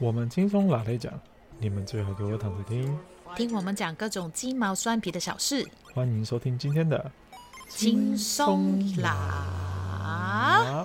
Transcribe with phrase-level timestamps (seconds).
[0.00, 1.12] 我们轻松拿来讲，
[1.58, 2.98] 你们最好给我躺着听，
[3.36, 5.64] 听我们讲各种鸡毛蒜皮的小事。
[5.94, 7.10] 欢迎收听今天的
[7.68, 10.84] 轻松拿。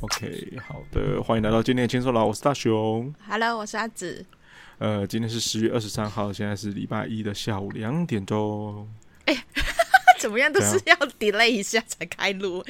[0.00, 3.14] OK，好的，欢迎来到今天的轻松拿，我是大雄。
[3.28, 4.24] Hello，我是阿紫。
[4.78, 8.86] 呃，今天是十月二十三号，现在是礼拜一的下午两点钟。
[9.24, 9.44] 哎、欸，
[10.18, 12.62] 怎么样都是要 delay 一下才开录。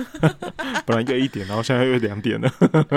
[0.86, 2.50] 本来就一点，然后现在又两点了。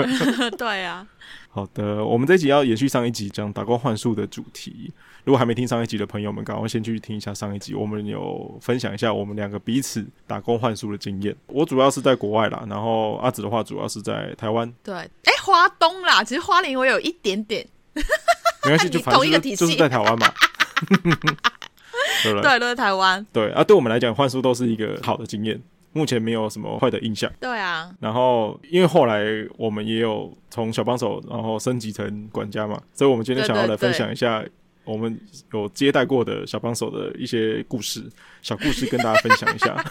[0.56, 1.06] 对啊。
[1.50, 4.90] 好的，我们这一集要延续上一集讲打工换宿的主题。
[5.24, 7.74] 如果还没听上一集的朋友们，赶快先去听一下上一集。
[7.74, 11.36] 我们有分享一下我们两个彼此打工换宿的经验。
[11.46, 14.72] 我主要是在国外啦，然后阿紫的话主要是在台湾。
[14.82, 17.66] 对，哎、欸，花东啦，其实花莲我有一点点。
[18.64, 20.32] 没关系，就反正就是，就，就是在台湾嘛。
[22.22, 23.24] 对对，对，都在台湾。
[23.32, 25.60] 对啊，对我们来讲，换书都是一个好的经验，
[25.92, 27.30] 目前没有什么坏的印象。
[27.40, 27.90] 对啊。
[28.00, 29.24] 然后，因为后来
[29.56, 34.42] 我们也有从小帮手，然后升级成管家嘛，所以我们今天想要来分享一下
[34.84, 35.18] 我们
[35.52, 38.04] 有接待过的小帮手的一些故事，
[38.42, 39.82] 小故事跟大家分享一下。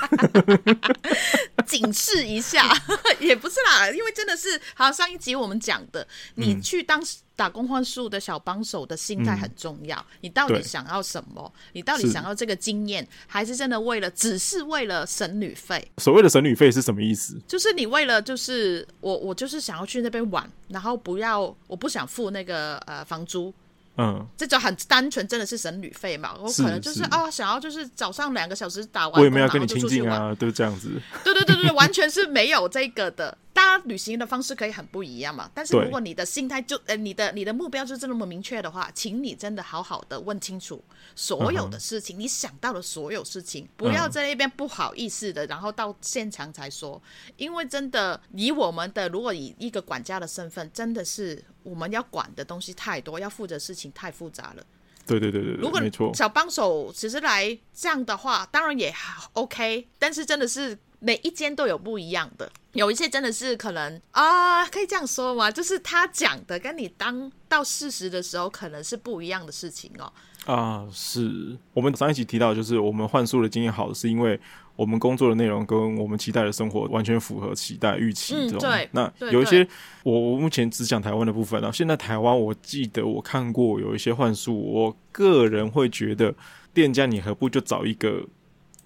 [1.65, 2.61] 警示一下，
[3.19, 6.05] 也不是啦，因为真的是，好像上一集我们讲的，
[6.35, 7.01] 你去当
[7.35, 9.97] 打工换宿的小帮手的心态很重要。
[9.97, 11.51] 嗯、你到底想要什么？
[11.71, 15.91] 你到底想要这个经验，还是真的为了只是为了省旅费？
[15.97, 17.41] 所谓的省旅费是什么意思？
[17.47, 23.51] 就是你为了就是我我就是想要去那边玩，然后不要我不想付那个呃房租。
[23.97, 26.33] 嗯，这就很单纯，真的是省旅费嘛？
[26.39, 30.89] 我可能就是啊，想要就是早上两个小时打完，我也没有跟你亲近啊，都是这样子。
[31.23, 33.37] 对对对对，完全是没有这个的。
[33.53, 40.83] 大家旅行的方式可以很不一样嘛，但是如果你的心态就呃，你的你的目标就是那么明确的话，请你真的好好的问清楚
[41.15, 46.99] 所有的事情，嗯、你想到的所有事情，不要在那边不好意思的，然后到现场才说，
[47.37, 54.65] 因为真的以我们的如果以一个管家的身份，真的是我们要管的东西太多，要负责事情太复杂了。
[55.05, 55.79] 对对对对，如果
[56.15, 58.91] 小帮手其实来这样的话，当然也
[59.33, 60.75] OK，但是真的是。
[61.05, 65.51] 每一间都有不一样的，有一些真的是可能啊，可以这样说吗？
[65.51, 70.11] 就是他讲的跟你当到事实的时候，可能是不一样的事情哦。
[70.45, 74.39] 啊，是我们上一集提到，就是我们换宿的经验好的是因为
[74.77, 78.59] 我们工作的内容跟我们期待的生活完全符合期待预期这种。
[78.59, 78.89] 嗯，对。
[78.93, 79.67] 那有一些，
[80.03, 81.69] 我我目前只讲台湾的部分啊。
[81.69, 86.33] 现在台湾，我记得我看过有一些换宿，我个人会觉得
[86.73, 88.25] 店家你何不就找一个。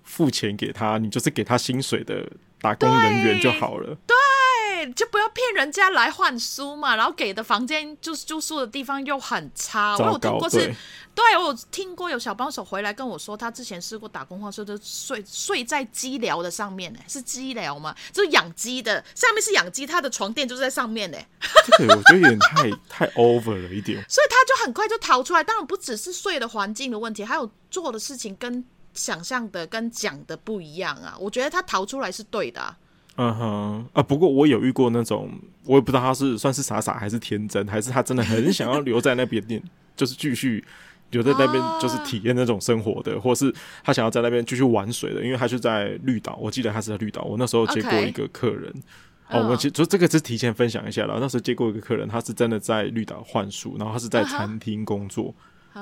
[0.08, 2.26] 付钱给他，你就是给他薪水的
[2.62, 3.96] 打工人员就好了。
[4.08, 6.96] 对，就不要骗人家来换书嘛。
[6.96, 9.98] 然后给的房间就是住宿的地方又很差。
[9.98, 10.76] 我有听过是，对，
[11.14, 17.94] 对我有听过有小帮手回来跟我说，他之前试过打工换宿，就睡睡在鸡寮的上面呢，是鸡寮吗？
[18.14, 21.18] 就是养鸡的，下面是养鸡，他的床垫就是在上面呢。
[21.78, 24.04] 这个我觉得有点太 太 over 了一点。
[24.08, 25.44] 所以他就很快就逃出来。
[25.44, 28.66] 当然不只是睡的环境的问题，还有做的事情跟。
[28.98, 31.16] 想象的跟讲的不一样啊！
[31.20, 32.60] 我觉得他逃出来是对的。
[32.60, 32.78] 啊。
[33.20, 35.32] 嗯哼啊，不过我有遇过那种，
[35.64, 39.42] 我也不知道他是算是傻傻还是天真，还是他真的很想要留在那边，
[39.96, 40.64] 就是继续
[41.10, 43.52] 留在那边，就是体验那种生活的，或是
[43.84, 47.24] 他想要在那边继续玩水的，因为他就在绿岛，我记得他是在绿岛。
[47.24, 48.72] 我那时候接过一个客人，
[49.30, 51.18] 哦，我其实这个是提前分享一下了。
[51.20, 55.34] 那时候接过一个客人，他是真的在绿岛换宿，然后他是在餐厅工作。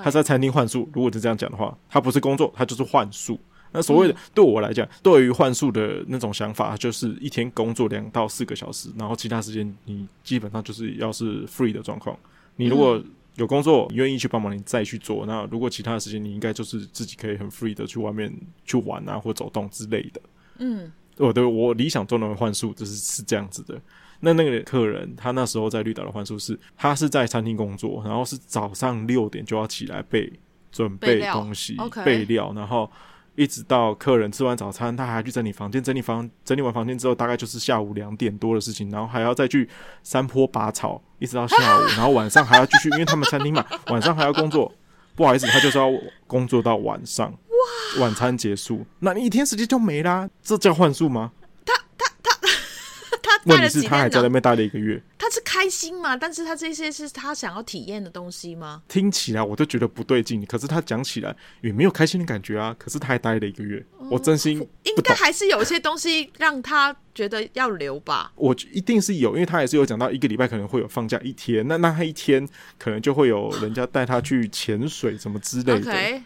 [0.04, 3.40] 他在餐厅换宿，如果是这样讲的话，他不是工作，他就是换宿。
[3.72, 12.18] 那所谓的对我来讲，对于换宿的那种想法，就是一天工作两到四个小时，然后其他时间你基本上就是要是 free 的状况。
[12.56, 13.04] 你如果
[13.36, 15.26] 有工作，你愿意去帮忙，你再去做。
[15.26, 18.34] 那如果其他的时间，你应该就是自己可以很 free 的去外面
[18.64, 20.22] 去玩啊，或走动之类的。
[20.60, 23.78] 嗯，我的我理想中的换宿就是是这样子的。
[24.20, 30.32] 那那个客人，他那时候在绿岛的幻术是，他是在餐厅工作，然后是早上六点就要起来备
[30.72, 32.90] 准备东西备料，料，然后
[33.36, 39.68] 一直到客人吃完早餐，他还去整理房间，整理房整理完房间之后，大概就是下午两点多的事情，然后还要再去
[40.04, 44.72] 山坡拔草，一直到下午， 然后晚上还要继续，因为他们餐厅嘛， 晚上还要工作，
[45.16, 45.90] 不好意思，他就是要
[46.28, 51.32] 工作到晚上，哇，晚餐结束，那你一天时间就没啦，这叫幻术吗？
[53.46, 56.18] 问题是他还在那边待了一个月，他是开心嘛？
[56.18, 58.82] 但是他这些是他想要体验的东西吗？
[58.88, 62.76] 听起来我都觉得不对劲，可是他讲起来也没有开心的感觉啊。
[62.78, 68.32] 可是他还待了一个月，嗯、我真心应该还是有一些东西让他觉得要留吧。
[68.36, 75.92] 我一定是有，因为他也是有讲到一个礼拜可能会有放假一天，那那他一天可能就会有人家带他去潜水什么之类的。
[75.92, 76.22] Okay,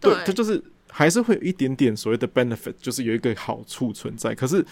[0.00, 0.62] 对，他就是。
[0.88, 4.34] 还是会有一点点所谓的 benefit，就是有一个好处存在。
[4.34, 4.64] 可是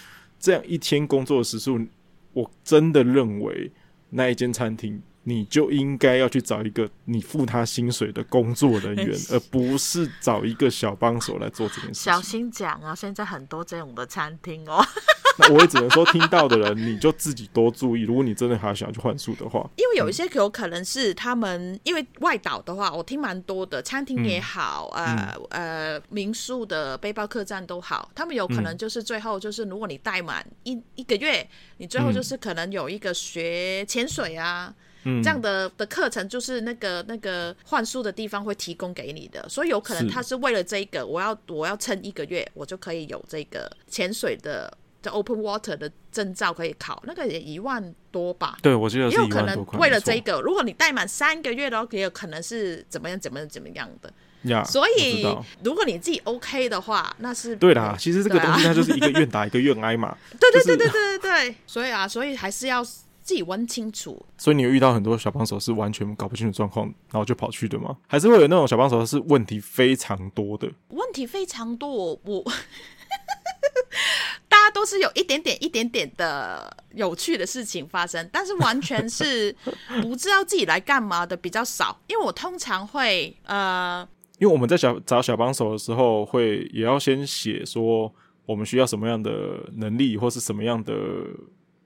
[0.45, 1.87] 这样一天工作的时数，
[2.35, 3.73] 我真的认为
[4.11, 5.01] 那一间餐厅。
[5.25, 11.95] 你就应该要去找一个你付他薪水的工作人员， 而不是找一个小帮手来做这件事。
[11.95, 14.85] 小心讲啊，现在很多这种的餐厅哦。
[15.37, 18.03] 那我也只能说，听到的人你就自己多注意。
[18.03, 31.45] 如果你真的还想要去换宿的话，因为有一些有可能是他们，因为外岛的话，我听蛮多的，餐厅也好，嗯、呃、嗯、呃，民宿的背包客栈都好，他们有可能就是最后就是，如果你待满一一个月，
[31.79, 34.73] 你最后就是可能有一个学潜水啊。
[35.05, 44.73] 嗯、这样的的课程就是那个那个换书的地方会提供给你的，所以有可能他是为了这个，我要我要撑一个月，我就可以有这个潜水的
[45.03, 48.57] 的 open water 的证照可以考，那个也一万多吧？
[48.63, 49.11] 对，我觉得。
[49.11, 54.13] 也有可能为了这个，如果你待满三个月的话，也有可能是怎么样怎么样怎么样的。
[54.45, 55.27] 呀，所以
[55.63, 57.97] 如果你自己 OK 的话，那是对啦。
[57.99, 60.17] 其实这个东西它就是一个愿打一个愿挨嘛。
[60.39, 62.85] 对对对对对对对，所以啊，所以还是要。
[63.25, 67.97] 自己问清楚，所以你有遇到很多小帮手是完全搞不清楚状况，然后就跑去的吗？
[68.07, 70.71] 还是会有那种小帮手是问题非常多的？
[70.91, 72.45] 问题非常多，我
[74.47, 79.57] 大家都是有一点点、一点点的有趣的事情发生，但是完全是
[80.03, 81.99] 不知道自己来干嘛的比较少。
[82.07, 84.07] 因为我通常会呃，
[84.39, 89.31] 因为我们在小找小帮手的时候，会也要先写说我们需要什么样的
[89.77, 90.93] 能力，或是什么样的。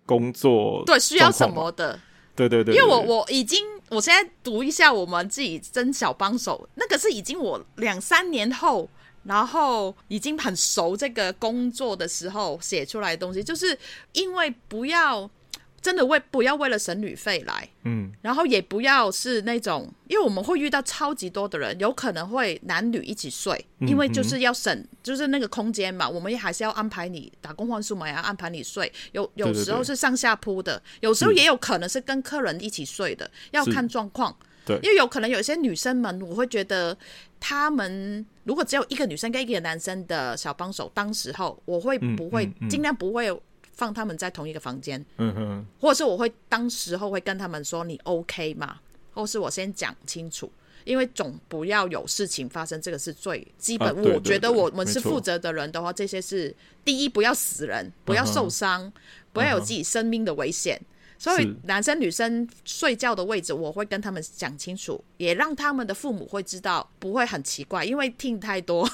[0.09, 2.01] 工作对，需要什么的？
[2.35, 8.89] 对对对，因为我我已经，我现在读一下我们自己真小帮手，那个是已经我两三年后，
[9.25, 13.79] 然后已经很熟这个工作的时候写出来的东西，就是
[14.13, 15.31] 因为不要。
[15.81, 28.93] 真的为不要为了省旅费来，嗯，然后也不要是那种，因为我们会遇到超级多的人，有可能会男女一起睡，因为就是要省，就是那个空间嘛，我们也还是要安排你打工换宿嘛，也要安排你睡。
[29.13, 34.37] 有有时候是上下铺的，有时候也有可能是跟客人一起睡的，要看状况。
[34.67, 36.95] 对，因为有可能有些女生们，我会觉得
[37.39, 43.31] 他们如果只有一个女生跟一个男生的小帮手，当时候我会不会尽量不会。
[43.79, 48.81] 放他们在同一个房间，嗯哼，或者是我会当时候会跟他们说，你 OK 吗？
[49.15, 50.51] 或是我先讲清楚，
[50.85, 53.89] 因为总不要有事情发生，这个是最基本。
[53.89, 56.53] 啊、我觉得我们是负责的人的话，这些是
[56.85, 58.93] 第一，不要死人，不要受伤，嗯，
[59.33, 60.81] 不要有自己生命的危险。
[61.17, 68.89] 所以男生女生睡觉的位置，我会跟他们讲清楚，也让他们的父母会知道，不会很奇怪，因为听太多。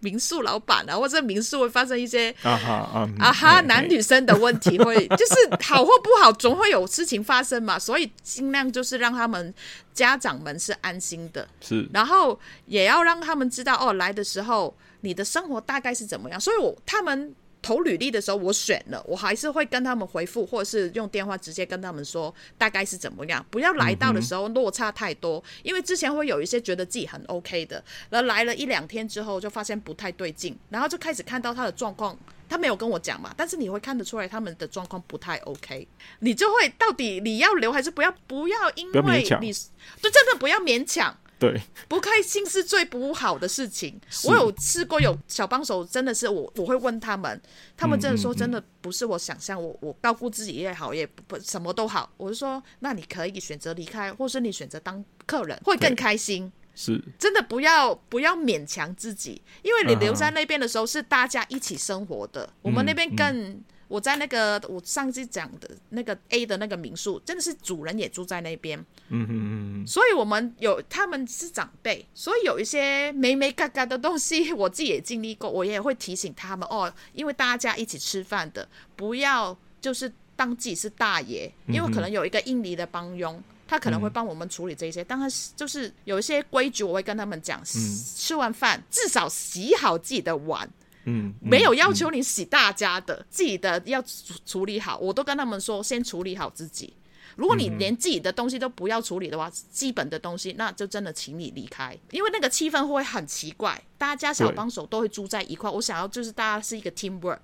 [0.00, 9.54] 民宿老板啊，或者民宿会发生一些啊哈啊，啊哈男女生的问题，会 就是好或不好，总会有事情发生嘛，所以尽量就是让他们
[9.94, 17.34] 家长们是安心的，是，然后也要让他们知道哦，来的时候你的生活大概是怎么样，所以我他们。
[17.62, 32.18] 投履历的时候，我选了，我还是会跟他们回复，或者是用电话直接跟他们说大概是怎么样，不要来到的时候落差太多，嗯、因为之前会有一些觉得自己很 OK 的，然后来了一两天之后就发现不太对劲，然后就开始看到他的状况，
[32.48, 35.86] 他没有跟我讲嘛，但是你会看得出来他们的状况不太 OK，
[36.20, 38.10] 你就会到底你要留还是不要？
[38.26, 41.16] 不要因为你就真的不要勉强。
[41.40, 41.58] 对，
[41.88, 43.98] 不开心是最不好的事情。
[44.24, 47.40] 我有试过有小帮手，真的是我我会问他们，
[47.78, 52.12] 他们真的说真的不是我想象，我我照顾自己也好，也不什么都好。
[52.18, 56.52] 我就说，那你可以选择离开，或是你选择当客人，会更开心。
[56.74, 63.26] 是，真的不要不要勉强自己，因为你留在那边的时候是大家一起生活的，嗯、我们那边更。
[63.26, 68.78] 嗯我在那个我上次讲的那个 A 的那个民宿，真的是主人也住在那边。
[69.08, 69.86] 嗯哼嗯嗯。
[69.86, 90.70] 所以我们有他们是长辈，所以有一些没没嘎嘎的东西，我自己也经历过，我也会提醒他们哦，因为大家一起吃饭的，不要就是当自己是大爷，因为可能有一个印尼的帮佣，他可能会帮我们处理这些，但是就是有一些规矩，我会跟他们讲，吃完饭至少洗好自己的碗。
[91.10, 94.02] 嗯，没有要求你洗大家的，嗯、自己的要
[94.46, 94.96] 处理好。
[94.98, 96.94] 我都跟他们说，先处理好自己。
[97.36, 103.80] 如果你连自己的东西都不要处理的话，嗯、基本的东西，那就真的请你离开，因为那个气氛会很奇怪。
[103.96, 107.38] 大家小帮手都会住在一块，我想要就是大家是一个 teamwork。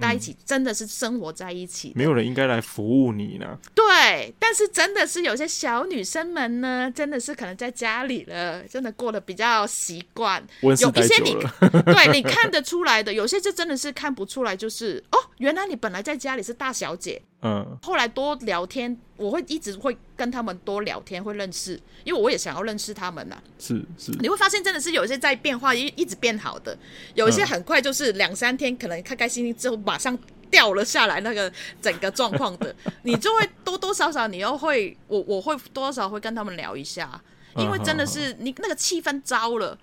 [0.00, 3.58] 大家一起真的是生活在一起，没有人应该来服务你呢。
[3.74, 10.42] 对，但是真的是有些小女生们呢，真的是可能在家里了，真的过得比较习惯。
[10.62, 11.36] 有一些你
[11.84, 17.20] 对你看得出来的，有些就真的是看不出来，就是哦，原来你本来在家里是大小姐。
[17.42, 23.42] 嗯，后来多聊天，我会一直会跟他们多聊天，会认识，因为我也想要认识他们呐、啊。
[23.58, 26.76] 是是，你会发现真的是有一些在变化，一一直变好的，
[27.14, 30.18] 有一些很快就是两三天，可能开开心心之后马上
[30.50, 37.20] 掉了下来，那个整个状况的， 你就会多多少少你又会，我我会多少会跟他们聊一下，
[37.56, 39.78] 因为真的是你那个气氛糟了。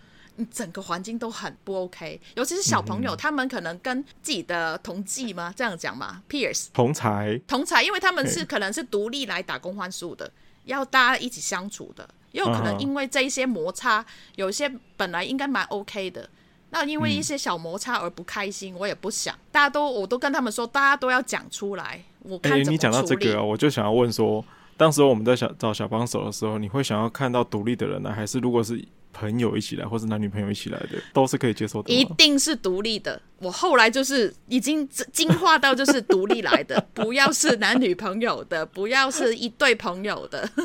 [0.52, 5.54] 整个环境都很不 OK，尤其是小朋友，嗯、他们可能跟自己的同济吗？
[5.56, 6.68] 这样讲吗？Peers？
[6.74, 7.40] 同才。
[7.48, 10.32] 同才，因为他们是可能是独立来打工换宿的，
[10.66, 16.30] 要大家一起相处的，也有可能因为这一些摩擦，有一些本来应该蛮 OK 的，
[16.70, 22.04] 那因为一些小摩擦而不开心，我也不想，大家都我都跟他们说，大家都要讲出来。
[22.22, 28.86] 我看你讲到这个、啊，我就想要问说，当时我们在小找小帮手的时候，你会想要看到独立的人呢，还是如果是？
[29.20, 31.92] 朋友一起来，或是男女朋友一起来的，都是可以接受的。
[31.92, 33.20] 一定是独立的。
[33.40, 40.48] 我后来就是已经进化到就是独立来的，不要是男女朋友的，不要是一对朋友的。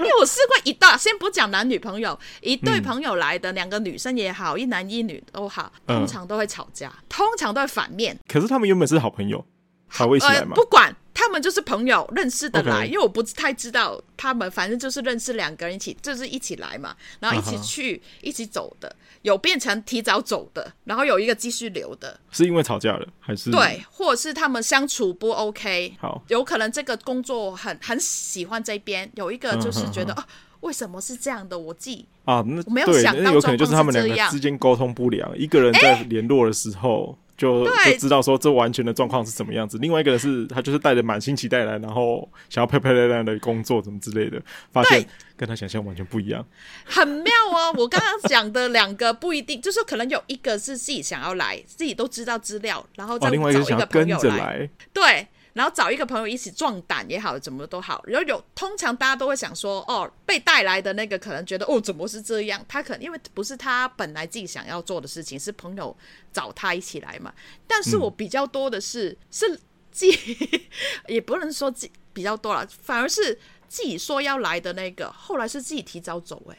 [0.00, 8.18] 因为我试过一对，先不讲男女朋友，一对朋友来的，两、嗯、个女生也好，一男一女都好，通常都会吵架，嗯、通常都会反面。
[8.28, 9.44] 可是他们原本是好朋友，
[9.86, 10.48] 还会一起来吗？
[10.50, 10.94] 呃、不管。
[11.20, 18.00] 他们就是朋友认识的来.因为我不太知道他们，反正就是认识两个人一起，就是一起来嘛，然后一起去，uh.
[18.22, 23.50] 一起走的，有变成提早走的，然后有一个继续留的，是因为吵架了还是？
[23.50, 30.20] 对，或者是他们相处不 OK，好，有可能这个工作很很喜欢这边，有一个就是觉得、uh.
[30.20, 30.26] 啊，
[30.60, 31.58] 为什么是这样的？
[31.58, 37.18] 我自己啊，那我没有想到，那有可能就是他们两个之间沟通不良，一个人在联络的时候。
[37.40, 39.78] 欸就就知道说这完全的状况是什么样子。
[39.78, 45.04] 另外一个人是他就是带着满心期待来，然后想要漂漂亮亮的工作，什么之类的，发现
[45.36, 46.44] 跟他想象完全不一样，
[46.84, 47.74] 很妙哦。
[47.78, 55.26] 我刚刚讲的两个不一定，就是可能有一个是自己想要来，自己都知道资料，然后再找一个跟着来，对。
[55.52, 58.02] 然后找一个朋友一起壮胆也好，怎么都好。
[58.06, 62.64] 然后有通常大家都会想说，哦，被带来的那个可能觉得，哦，怎么是这样？
[62.68, 65.96] 他可能因为不是他本来自己想要做的事情，是朋友
[66.32, 67.32] 找他一起来嘛。
[67.66, 70.68] 但是我比较多的是，嗯、是自 己
[71.08, 73.38] 也不能说自己比较多了，反而是
[73.68, 76.56] 自己说要来的那个，后来是自己提早走，哎，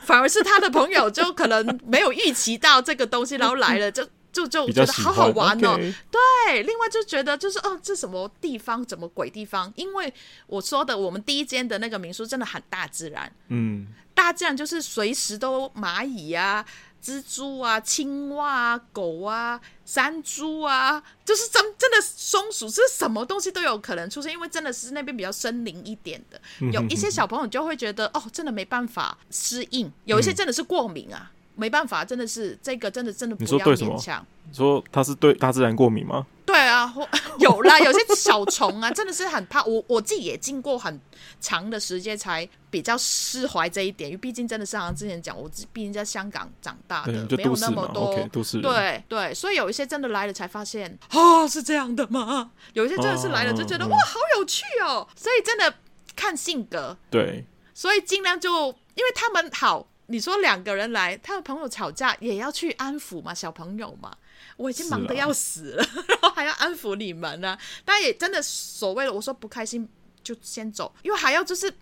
[0.00, 4.08] 反而是他的朋友就可能没有预期到这个东西，然后来了就。
[4.36, 5.76] 就就觉得好好玩哦.
[6.10, 9.72] 对，另外就觉得就是哦，这什么地方，怎么鬼地方？
[9.76, 10.12] 因为
[10.48, 16.66] 我说的，我们第一间的那个民宿真的很大自然，嗯，大自然就是随时都蚂蚁啊、
[17.02, 26.40] 蜘蛛啊、青蛙啊、狗啊、山猪啊，就是真真的松鼠，是什么东西都有可能出现，因为真的是那边比较森林一点的，
[26.72, 31.30] 有一些小朋友就会觉得哦，真的没办法适应，有一些真的是过敏啊。
[31.56, 34.24] 嗯没办法，真的是这个，真的真的不要勉强。
[34.48, 36.26] 你说他是对大自然过敏吗？
[36.44, 36.94] 对啊，
[37.40, 39.64] 有啦，有些小虫啊，真的是很怕。
[39.64, 41.00] 我我自己也经过很
[41.40, 48.14] 长的时间才比较释怀这一点，因为毕竟真的是好像之前讲，我毕竟在香港长大的，没有那么多。
[48.14, 52.52] Okay, 对对，所以有一些真的来了才发现，哦，是这样的吗？
[52.74, 55.08] 有一些真的是来了就觉得、哦、哇，好有趣哦。
[55.16, 55.74] 所以真的
[56.14, 57.44] 看性格，对，
[57.74, 59.88] 所以尽量就因为他们好。
[60.08, 63.34] 你说两个人来，他的朋友吵架也要去安抚嘛？
[63.34, 64.12] 小朋友嘛，
[64.56, 67.58] 我已经忙得要死了，啊、 然后还要安抚你们呢、啊。
[67.84, 69.88] 但也真的所谓的，我说不开心
[70.22, 71.72] 就先走，因为还要就是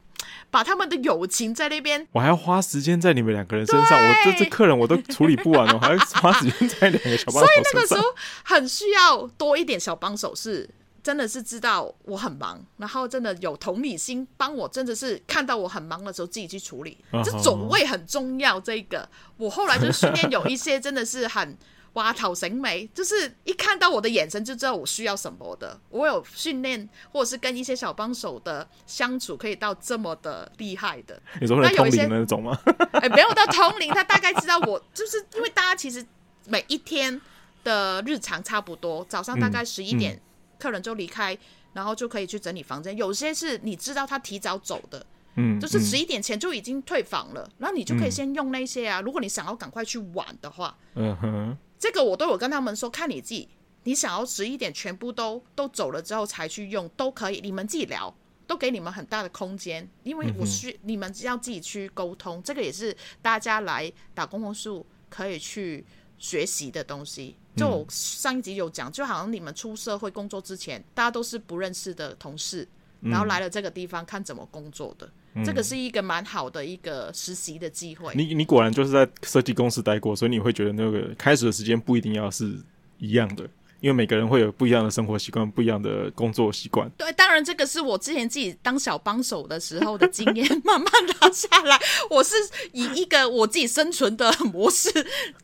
[0.51, 3.99] 把他们的友情在那边，我还要花时间在你们两个人身上。
[3.99, 7.47] 我这这客人我都处理不完了，我还要花时间在两个小帮手身上。
[7.47, 8.03] 所以那个时候
[8.43, 10.71] 很需要多一点小帮手是。
[11.05, 18.59] 真的是知道我很忙，然后真的有同理心，帮我真的是看到我很忙的时候自己去处理，这走位很重要。
[18.59, 19.07] 这个
[19.37, 21.59] 我后来就训练有一些真的是很
[21.93, 25.79] 挖头神眉，就是一看到我的眼神就知道我需要什么的。
[25.91, 31.21] 我有训练，或者是跟一些小帮手的相处，可以到这么的厉害的。
[31.39, 32.59] 你说会通灵那种吗？
[32.93, 36.03] 哎、欸，没有到通灵，他大概知道我，就是因为大家其实
[36.47, 37.21] 每一天
[37.63, 40.15] 的日常差不多，早上大概十一点。
[40.15, 40.21] 嗯嗯
[40.65, 41.37] 客人就离开，
[41.75, 42.97] 然后就可以去整理房间。
[42.97, 45.05] 有些是你知道他提早走的，
[45.37, 49.03] 嗯，就是十一点前就已经退房了，嗯、然后你就可以先用那些啊。
[49.03, 53.47] 嗯、如果你想要赶快去玩的话，嗯哼，这个我都有跟他们说，看你自己，
[53.83, 58.15] 你想要十一点全部都都走了之后才去用都可以，你们自己聊，
[58.47, 65.85] 都给你们很大的空间，因为我需、嗯、你们要自己去沟通，这个也是大家来打工换宿可以去
[66.17, 67.37] 学习的东西。
[67.57, 72.67] 就上一集有讲，就好像你们出社会工作之前，大家都是不认识的同事，
[73.01, 78.13] 然后来了这个地方看怎么工作的，嗯、这个是一个蛮好的一个实习的机会。
[78.15, 82.59] 你你果然就是在设计公司待过，所以你会觉得那个开始的时间不一定要是
[82.99, 83.49] 一样的，
[83.85, 86.89] 因为每个人会有不一样的生活习惯，不一样的工作习惯。
[86.97, 90.87] 对，当然这个是我之前自己当小帮手的时候的经验， 慢慢
[91.21, 91.79] 拿下来。
[92.09, 92.35] 我是
[92.73, 94.89] 以一个我自己生存的模式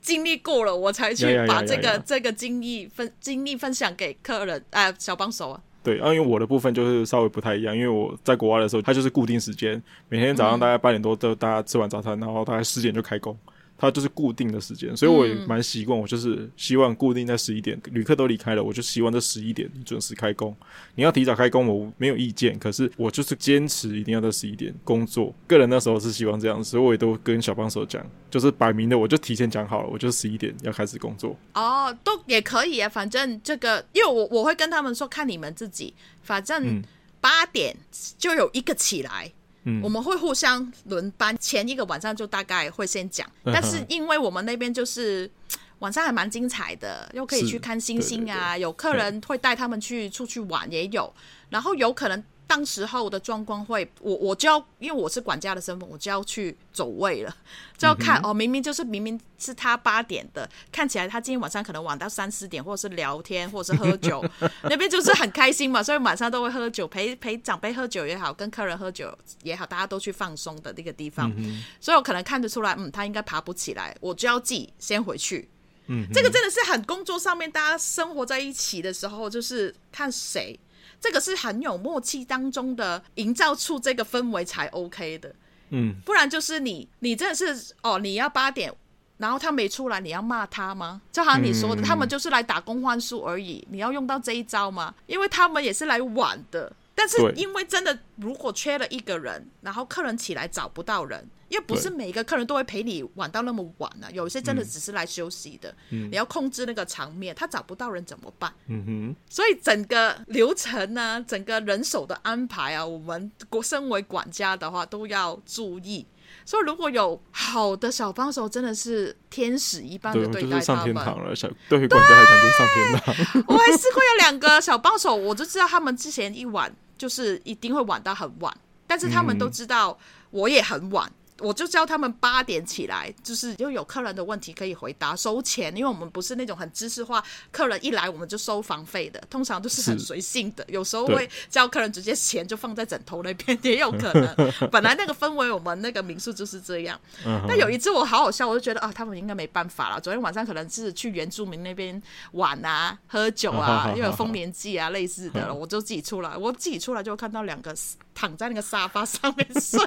[0.01, 5.61] 经历过了，我才去把这个这个经历分经历分享给客人，哎、呃，小帮手啊。
[5.83, 13.37] 对，因为我的部分就是稍微不太一样，因为我在国外的时候，它就是固定时间，每天早上大概八点多都大家吃完早餐，然后大概十点就开工。
[13.81, 15.99] 它就是固定的时间，所以我也蛮习惯。
[15.99, 20.55] 我就是希望固定在十一点，旅客都离开了，我就希望这十一点准时开工。
[20.97, 22.59] 你要提早开工，我没有意见。
[22.59, 25.35] 可是我就是坚持一定要在十一点工作。
[25.47, 31.35] 个人那时候是希望这样，所以我也都跟小帮手讲，就是摆明的，我就提前讲好了，我就十一点要开始工作。
[31.55, 36.83] 哦，都也可以啊，反正这个，因为我我会跟他们说，看你们自己，反正
[37.19, 37.75] 八点
[38.19, 39.33] 就有一个起来。
[39.65, 45.31] 嗯，我们会互相轮班，前一个晚上就大概会先讲，但是因为我们那边就是
[45.81, 51.13] 晚上还蛮精彩的，又可以去看星星啊，对对对，有客人会带他们去出去玩也有，
[51.49, 52.23] 然后有可能。
[52.51, 57.33] 当时候的状况会，我我就要，因为我是管家的身份，我就要去走位了，
[57.79, 64.25] 就要看、嗯、哦，明明就是明明是他八点的，看起来他今天晚上可能晚到三四点，或者是聊天，或者是喝酒，
[64.69, 75.49] 那边就是很开心嘛，所以晚上都会喝酒，陪陪长辈喝酒也好，跟客人喝酒也好，大家都去放松的那个地方，嗯、所以我可能看得出来，嗯，他应该爬不起来，我就要记先回去，
[75.87, 80.59] 嗯，这个真的是很工作上面大家生活在一起的时候，就是看谁。
[81.01, 85.35] 这个是很有默契当中的营造出这个氛围才 OK 的，
[85.71, 88.73] 嗯，不然就是你你真的是哦，你要八点，
[89.17, 91.01] 然后他没出来，你要骂他吗？
[91.11, 94.95] 就好像你说的，嗯、他们就是来打工换宿而已，你要用到这一招吗？
[95.07, 101.27] 因为他们也是来玩的，但是因为真的如果缺了一个人，然后客人起来找不到人。
[101.49, 105.75] 因为不是每一个客人都会陪你玩到那么晚啊，有一些真的只是来休息的。
[105.89, 108.53] 嗯，你要控制那个场面，他找不到人怎么办？
[108.69, 109.17] 嗯哼。
[109.29, 113.33] 所以整个流程呢、啊，整个人手的安排啊，我们
[113.65, 116.07] 身为管家的话都要注意。
[116.45, 120.51] 所以如果有好的小帮手，真的是天使一般的对待他们。
[120.51, 123.45] 就是、上天堂了，小 对管家来讲就是上天堂。
[123.49, 128.55] 我还试过有两个小帮手，我就知道他们之前一晚就是一定会晚到很晚，
[128.87, 129.99] 但是他们都知道
[130.31, 131.11] 我也很晚。
[131.41, 144.71] 我就叫他们八点起来，就是又有客人的问题可以回答，收钱，因为我们不是那种很知识化，客人一来我们就收房费的，通常都是很随性的，有时候会叫客人直接钱就放在枕头那边， 也有可能。
[144.71, 146.99] 本来那个氛围，我们那个民宿就是这样。
[147.47, 150.01] 那有一次我好好笑，我就觉得啊，他们应该没办法了。
[150.01, 152.01] 昨天晚上可能是去原住民那边
[152.33, 157.75] 玩啊，喝酒啊， 又有丰年祭啊类似的，我就自己出来，我自己出来就看到两个
[158.21, 159.81] 躺在那个沙发上面睡，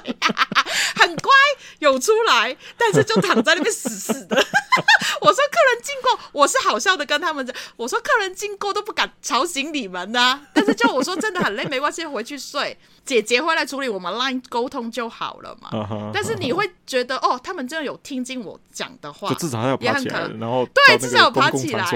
[0.96, 1.32] 很乖。
[1.78, 4.36] 有出来，但是就躺在那边死死的。
[5.20, 10.42] 我说客人经过，我是好笑的跟他们讲，我说客人经过都不敢吵醒你们呐、啊。
[10.52, 12.76] 但是就我说真的很累，没关系，回去睡。
[13.04, 15.68] 姐姐会来处理，我们 Line 沟通就好了嘛。
[15.72, 17.36] Uh huh, 但是你会觉得、uh huh.
[17.36, 21.88] 哦，他们真的有听进我讲的话，就至少还要爬起来，然后对，至少有爬起来。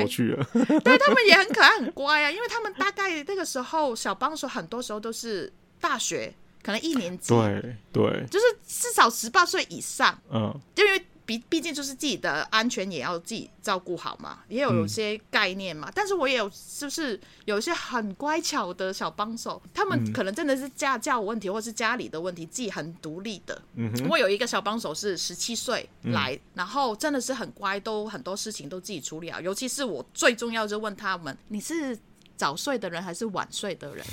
[0.84, 2.30] 对，他们也很可爱，很乖啊。
[2.30, 6.34] 因为他们大概那个时候小帮手，很多时候都是大学。
[6.60, 15.88] 可能一年级，对对，就是至少十八岁以上，嗯，因为毕毕竟就是自己的安全也要自己照顾好嘛，也有有些概念嘛。
[15.88, 23.62] 嗯、但是我也有，就是有一些很乖巧的小帮手，他们可能真的是家教问题，或是家里的问题，自己很独立的。
[23.76, 29.40] 嗯哼，我有一个小帮手是十七岁来，嗯、然后真的是很乖，都很多事情都自己处理好。
[29.40, 31.96] 尤其是我最重要就问他们，你是
[32.36, 34.04] 早睡的人还是晚睡的人？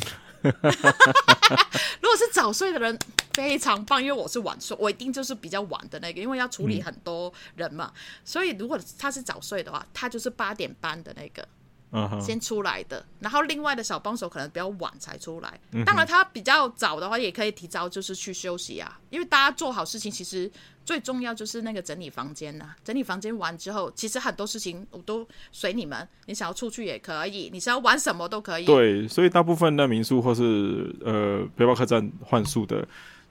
[2.01, 2.97] 如果是早睡的人，
[3.33, 7.91] 非常棒，因为我是晚睡，我一定就是比较晚的那个，因为要处理很多人嘛。
[7.93, 11.47] 嗯、所以如果他是早睡的话，他就是八点半的那个。
[12.21, 15.59] 先出来的，然后另外的小帮手可能比较晚才出来。
[15.85, 18.99] 当然，他比较早的话，也可以提早就是去休息啊。
[19.09, 20.51] 因为大家做好事情，其实
[20.83, 22.75] 最重要就是那个整理房间呐、啊。
[22.83, 26.07] 整理房间完之后，其实很多事情我都随你们。
[26.25, 28.65] 你想要出去也可以，你想要玩什么都可以。
[28.65, 32.85] 对，所以大部分的民宿或是呃背包客栈换宿的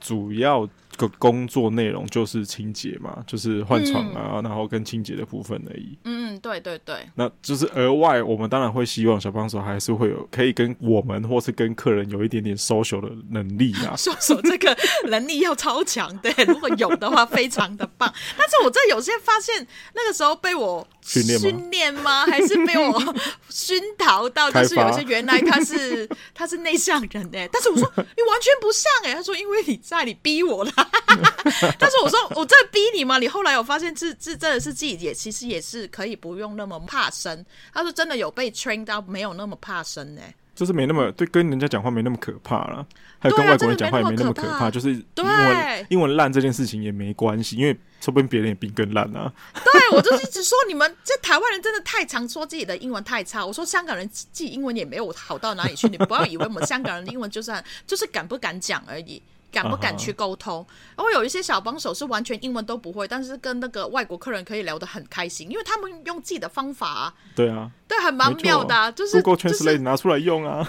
[0.04, 0.68] 主要。
[0.96, 5.98] 个工作内容就是清洁嘛，就是换床啊，嗯、然后跟清洁的部分而已。
[6.04, 6.94] 嗯，对对对。
[7.16, 13.94] 那就是额外，我们当然会希望小帮手还是会有可以跟我们或是跟客人有一点点 social 的能力啊。
[13.98, 18.14] social 这个能力要超强，对， 如果有的话非常的棒。
[18.38, 22.24] 但是我这有些发现，那个时候被我训练训练吗？
[22.24, 23.16] 还是被我
[23.48, 24.48] 熏陶到？
[24.48, 30.72] 就是有些原来他是他是内向人哎，但是我说 你完全不像哎，他说因为你在，你逼我的。
[31.78, 33.18] 但是我说我在逼你吗？
[33.18, 37.44] 你后来我发现这这真的是自己也其实也是可以不不用那么怕生。
[37.72, 40.34] 他说真的有被 train 到没有那么怕生呢、欸。
[40.54, 42.86] 就是没那么对，跟人家讲话没那么可怕了，
[43.18, 49.32] 还有跟外国人讲话也没那么可怕，啊、就是英文英文烂这件事情也没关系，因为说不定别人也比更烂啊。
[49.52, 53.44] 对，我就是一直说你们这台湾人真的太常说自己的英文太差。
[53.44, 57.52] 我说香港人记英文也没有好到哪里去，你不要以为我们香港人的英文就是
[57.84, 59.20] 就是敢不敢讲而已。
[59.54, 60.66] 敢不敢去沟通？
[60.96, 67.14] 然后有一些小帮手是完全英文都不会，但是跟那个外国客人可以聊得很开心，因为他们用自己的方法啊。
[67.36, 70.68] 对啊，对，很蛮妙的，就是 Google Translate 拿出来用啊。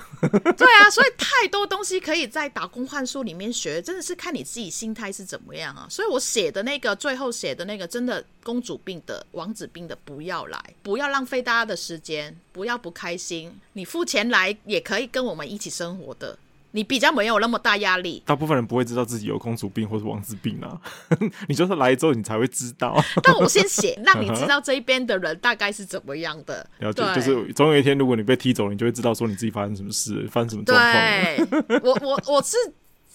[0.55, 5.87] 对啊， 所以太多东西可以在打工换宿里面学，真的是看你自己心态是怎么样啊。
[5.89, 16.37] 所以我写的那个最后写的那个，真的公主病的、王子病的，不要来，不要浪费大家的时间，不要不开心，你付钱来也可以跟我们一起生活的。
[16.75, 20.77] 你比较没有那么大压力，大部分人不会知道自己有公主病或者王子病啊。
[21.47, 23.01] 你就是来之后你才会知道。
[23.23, 26.69] 但我先写， 让你知道这一边的人大概是怎么样的。
[26.79, 30.91] 了解，就是总有一天，如果你被踢走，你就会知道说你自己发生什么事，发生什么状况。
[30.91, 32.57] 对，我我我是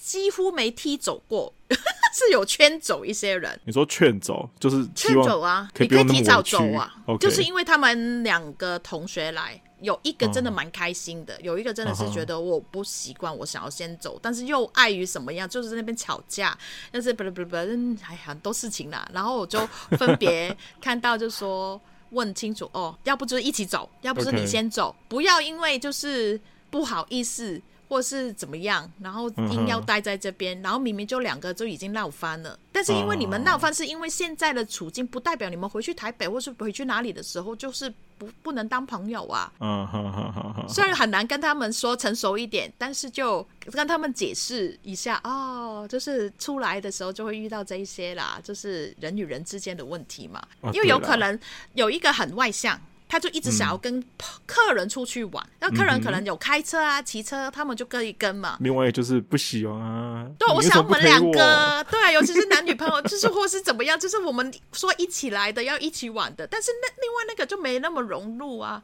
[0.01, 3.61] 几乎没踢走过，是有劝走一些人。
[3.67, 6.95] 你说劝走，就是劝走啊，你可以提早走啊。
[7.07, 7.19] Okay.
[7.19, 9.61] 就是因为他们两个同学来。
[9.81, 16.57] 有一个真的蛮开心的，有一个真的是觉得我不习惯，我想要先走，但是又碍于什么样，就是在那边吵架，
[16.91, 19.09] 但是不不不，哎很多事情啦。
[19.13, 19.67] 然后我就
[19.99, 26.41] 分别看到，就说问清楚哦，要不就是一起走，要不是你先走，不要因为就是
[26.71, 27.61] 不好意思。
[27.91, 39.53] 或是怎么样，然后硬要待在这边，然后明明就两个就已经闹翻了，但是因为你们闹翻，是因为现在的处境不代表你们回去台北或是回去哪里的时候，就是不不能当朋友啊。
[39.59, 50.41] 嗯哼哼，虽然很难跟他们说成熟一点，但是就跟他们解释一下哦，就是出来的时候就会遇到这一些啦，就是人与人之间的问题嘛，
[50.73, 51.37] 因为有可能
[51.75, 52.81] 有一个很外向。
[53.11, 54.01] 他就一直想要跟
[54.47, 58.57] 客人出去玩，那、嗯、客人可能有开车啊、骑车，他们就可以跟嘛。
[58.61, 60.27] 另外就是不喜欢啊。
[60.39, 68.81] 对，我想我们两个，对，尤其是男女朋友，就是或是怎么样，就是我们说一起来的，要一起玩的，但是那另外那个就没那么融入啊。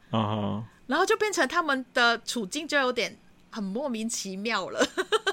[0.89, 3.17] 然后就变成他们的处境就有点。
[3.57, 4.87] 很莫名其妙了。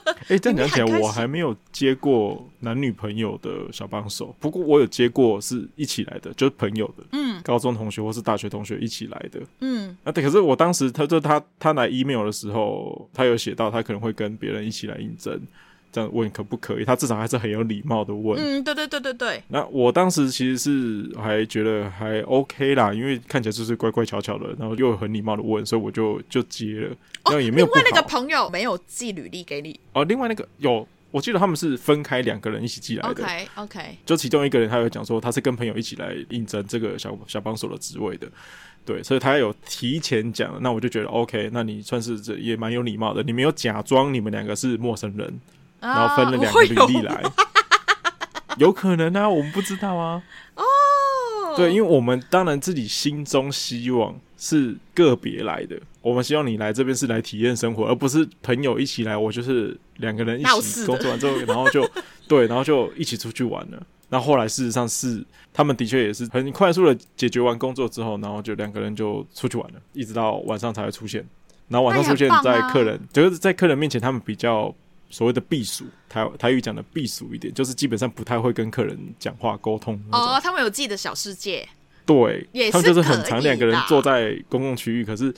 [0.06, 4.34] 哎、欸，这样讲起来，我还没有接过男女朋友的小帮手。
[4.40, 9.98] 不过我有接过是一起来的，就是朋友的，嗯，高中同学或是大学同学一起来的，嗯。
[10.06, 10.24] 啊，对。
[10.24, 15.42] 可是我当时他就他他来 email 的时候，他有写到他可能会跟别人一起来应征。
[15.94, 16.84] 这样问可不可以？
[16.84, 18.38] 他至少还是很有礼貌的问。
[18.42, 19.44] 嗯，对对对对对。
[19.50, 26.96] 那我当时其实是还觉得还 OK 啦，因为看起来就是乖乖巧巧的，然后又很礼貌的问，所以我就就接了。
[27.26, 27.68] 哦，也没有。
[27.68, 29.80] 另外那个朋友没有寄履历给你。
[29.94, 33.24] 哦，另外那个有，我记得他们是分开两个人一起寄来的。
[33.24, 33.98] OK OK。
[34.04, 38.28] 就其中一个人他有讲说他是跟朋友一起来应征这个小小帮手的职位的，
[38.84, 45.40] 对，所以他有提前讲，那我就觉得 OK，那你算是这也蛮有礼貌的，你没有假装你们两个是陌生人。
[45.84, 47.34] 然后分了两个履历来，啊、
[48.58, 50.24] 有，有可能啊，我们不知道啊。
[50.56, 50.64] 哦，
[51.58, 59.18] 对，因为我们当然自己心中希望是个别来的，我们希望你来这边是来体验生活，而不是朋友一起来。
[59.18, 61.86] 我就是两个人一起工作完之后，然后就
[62.30, 63.84] 对，然后就一起出去玩了。
[64.10, 71.26] 那后，后来事实上是，他们的确也是很快速的解决完工作之后，然后就两个人就出去玩了，一直到晚上才会出现。
[71.68, 74.74] 然后晚上出现在客人，就是在客人面前，他们比较。
[75.10, 80.00] 所谓的避暑，台台语讲的避暑一点，就是基本上不太会跟客人讲话沟通。
[80.12, 81.68] 哦，他们有自己的小世界。
[82.06, 85.34] 对，他们就是很常两个人坐在公共区域，可是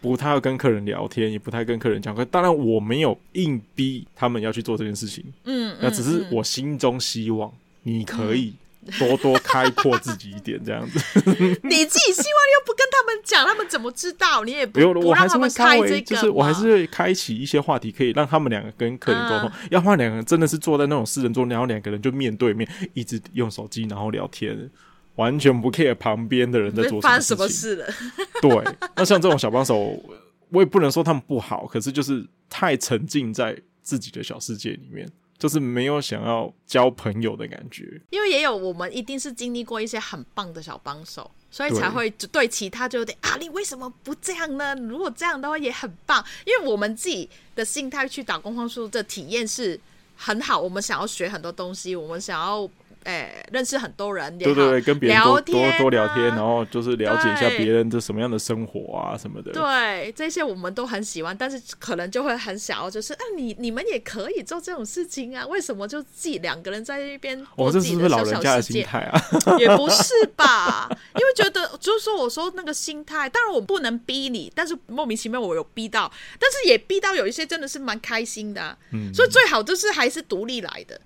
[0.00, 2.24] 不太会跟客人聊天，也不太跟客人讲话。
[2.26, 5.24] 当然，我没有硬逼他们要去做这件事情。
[5.44, 7.52] 嗯，那只是我心中希望
[7.82, 8.54] 你可以。
[8.98, 10.98] 多多开阔自己一点，这样子。
[11.62, 14.42] 你自己希望又不跟他们讲，他们怎么知道？
[14.42, 19.48] 你也不，用，我让他们开这个，就是我还是会开启一些话题，可以让他们两个跟客人沟通。
[19.48, 24.70] 嗯、要换两个人，真的是坐在那种私人桌，然后两个人就面对面，一直用手机，然后聊天，
[25.16, 27.02] 完全不 care 旁边的人在做什么事情。
[27.02, 27.86] 发生什么事了？
[28.40, 30.02] 对，那像这种小帮手，
[30.48, 35.06] 我也不能说他们不好，可是就是太沉浸在自己的小世界里面。
[35.40, 44.74] 就是没有想要交朋友的感觉，因为也有我们一定是经历过一些很棒的小帮手，所以才会对其他就有点啊，你为什么不这样呢？
[44.74, 49.80] 如果这样的话也很棒，因为我们自己的心态去打工换宿的体验是
[50.14, 52.68] 很好，我们想要学很多东西，我们想要
[53.04, 59.52] 哎，认识很多人，对对对，跟别人多多多聊天，啊、然后就是了解一下别人的什么样的生活啊什么的。
[59.52, 67.46] 对，这些我们都很喜欢，但是可能就会很想要，就是啊，你你们也可以做这种事情啊，为什么就自己两个人在那边？
[67.56, 69.22] 我这是不是老人家的心态啊？
[69.58, 81.00] 也不是吧， 因为觉得就是说，我说那个心态，当然我不能逼你，但是莫名其妙我有逼到，但是也逼到有一些真的是蛮开心的、啊，嗯，所以最好就是还是独立来的。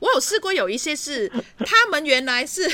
[0.00, 1.30] 我有试过有一些是
[1.66, 2.70] 他们原来是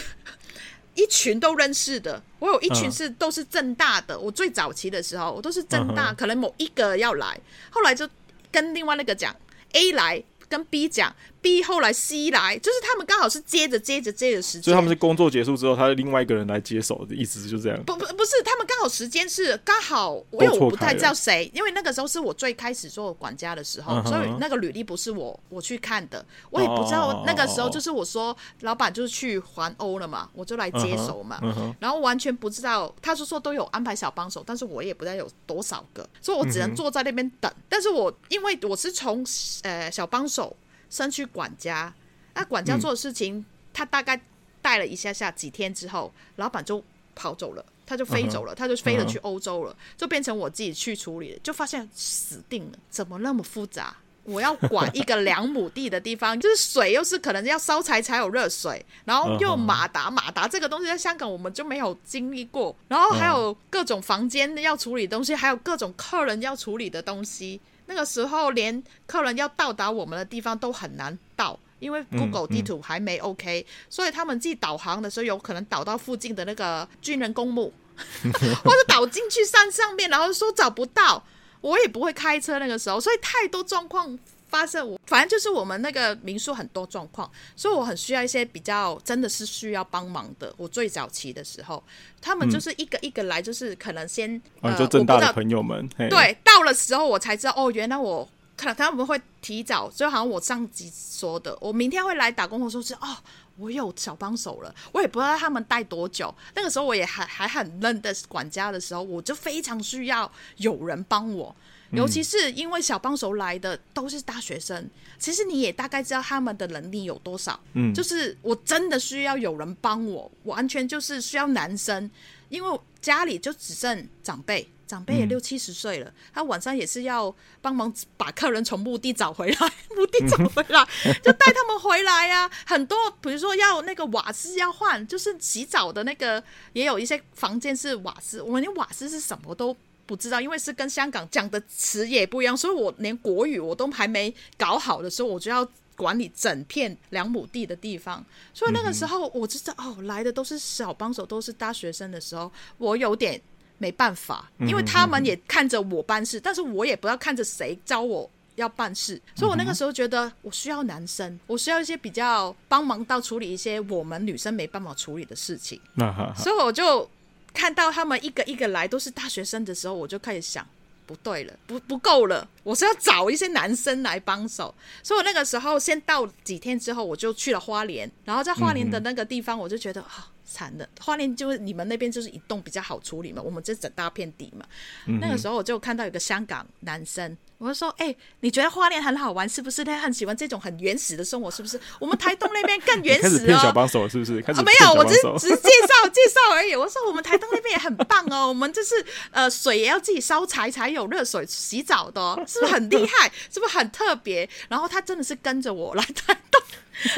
[0.94, 4.18] 一群都认识的，我有一群是都是正大的。
[4.18, 8.08] 我最早期的时候，我都是正大，可能某一个要来，后来就
[8.50, 9.35] 跟另外那个讲
[9.72, 10.22] A 来。
[10.52, 17.85] 跟 B 讲，B 后来 C 来，就是他们刚好是接着接着接着时间，所以他们是工作结束之后，他的另外一个人来接手的意思就是这样。
[17.85, 37.50] 不不不是，他们刚好时间是刚好，因为我不太知道谁，因为那个时候是我最开始做管家的时候，嗯、所以那个履历不是我我去看的，我也不知道那个时候就是我说老板就是去环欧了嘛，我就来接手嘛，嗯嗯、然后完全不知道，他是说都有安排小帮手，但是我也不知道有多少个，所以我只能坐在那边等。
[37.50, 39.26] 嗯、但是我因为我是从
[39.62, 40.57] 呃小帮手。
[40.92, 41.90] 升去管家，
[42.35, 44.20] 那管家做的事情，嗯、他大概
[44.61, 48.59] 带了一下下，几天之后，老板就跑走了，他就飞走了，uh huh.
[48.59, 50.00] 他就飞了去欧洲了，uh huh.
[50.00, 53.96] 就变成我自己去处理了，就发现死定了，怎么那么复杂？
[54.24, 63.52] 我要管一个两亩地的地方，就是水又是可能要烧柴才有热水，然后又马达，马达这个东西在香港我们就没有经历过，然后还有
[63.83, 67.61] 各种房间要处理东西，还有各种客人要处理的东西。
[67.87, 77.75] 那个时候，连客人要到达我们的地方都很难到，因为 Google 地图还没 OK，嗯嗯，所以他们自己导航的时候，有可能导到附近的那个军人公墓，
[78.62, 81.25] 或者导进去山上面，然后说找不到。
[81.61, 84.16] 我也不会开车，那个时候，所以太多状况。
[84.52, 90.52] 发生我反正就是我们那个民宿很多状况，所以我很需要一些比较真的是需要帮忙的。
[90.58, 91.82] 我最早期的时候，
[92.20, 103.16] 他们就是一个一个来，就是可能先、嗯、呃，就正大的朋友们，对，到了时候我才知道哦，原来我可能他们会提早，就好像我上集说的，我明天会来打工的时候是哦，
[103.56, 106.32] 我有小帮手了，我也不知道他们待多久。
[106.54, 111.56] 那个时候我也还还很认得管家的时候，我就非常需要有人帮我。
[111.92, 117.59] 尤其是因为小帮手来的都是大学生，其实你也大概知道他们的能力有多少。
[117.74, 122.11] 嗯，就是我真的需要有人帮我，完全就是需要男生，
[122.48, 132.50] 因为家里就只剩长辈，长辈也六七十岁了，嗯、他晚上也是要帮忙把客人从墓地找回来，墓地找回来，嗯、就带他们回来呀、啊。
[132.66, 139.76] 很多比如说要那个瓦斯要换，就是洗澡的那个，也有一些房间是瓦斯，我们连瓦斯是什么都。
[140.12, 148.22] 不知道，因为是跟香港讲的词也不一样，所以我连国语我都还没搞好的时候，我就要管理整片两亩地的地方。
[148.53, 153.40] 所以那个时候我知道，哦，来的都是小帮手，都是大学生的时候，我有点
[153.79, 159.18] 没办法，因为他们也看着我办事，但是我也不知道看着谁教我要办事。
[159.35, 165.81] 所以我那个时候觉得，我需要男生，我需要一些比较帮忙到处理一些我们女生没办法处理的事情。
[166.37, 167.09] 所以我就。
[167.52, 170.66] 看到他们一个一个来都是大学生的时候，我就开始想，
[171.06, 174.74] 不对了，不不够了，我是要找一些男生来帮手。
[175.02, 180.26] 所以我那个时候先到几天之后，我就去了花莲，然后在花莲的那个地方，我就觉得啊。
[180.28, 184.64] 嗯惨的，花莲就是你们那边就是一栋比较好处理嘛，我们这整大片地嘛。
[185.07, 189.85] 嗯、那个时候我就看到有个香港男生，我就说：“哎、欸，你觉得花莲很好玩是不是？
[189.85, 191.81] 他很喜欢这种很原始的生活是不是？
[192.00, 193.59] 我们台东那边更原始哦。
[193.62, 194.40] ”小帮手是不是？
[194.40, 196.74] 啊，没有，我只是只是介绍介绍而已。
[196.74, 198.94] 我说我们台东那边也很棒哦，我们就是
[199.31, 203.31] 呃水也要自己烧柴才有热水洗澡的，哦，是不是很厉害？
[203.50, 204.48] 是不是很特别？
[204.68, 206.62] 然后他真的是跟着我来台东，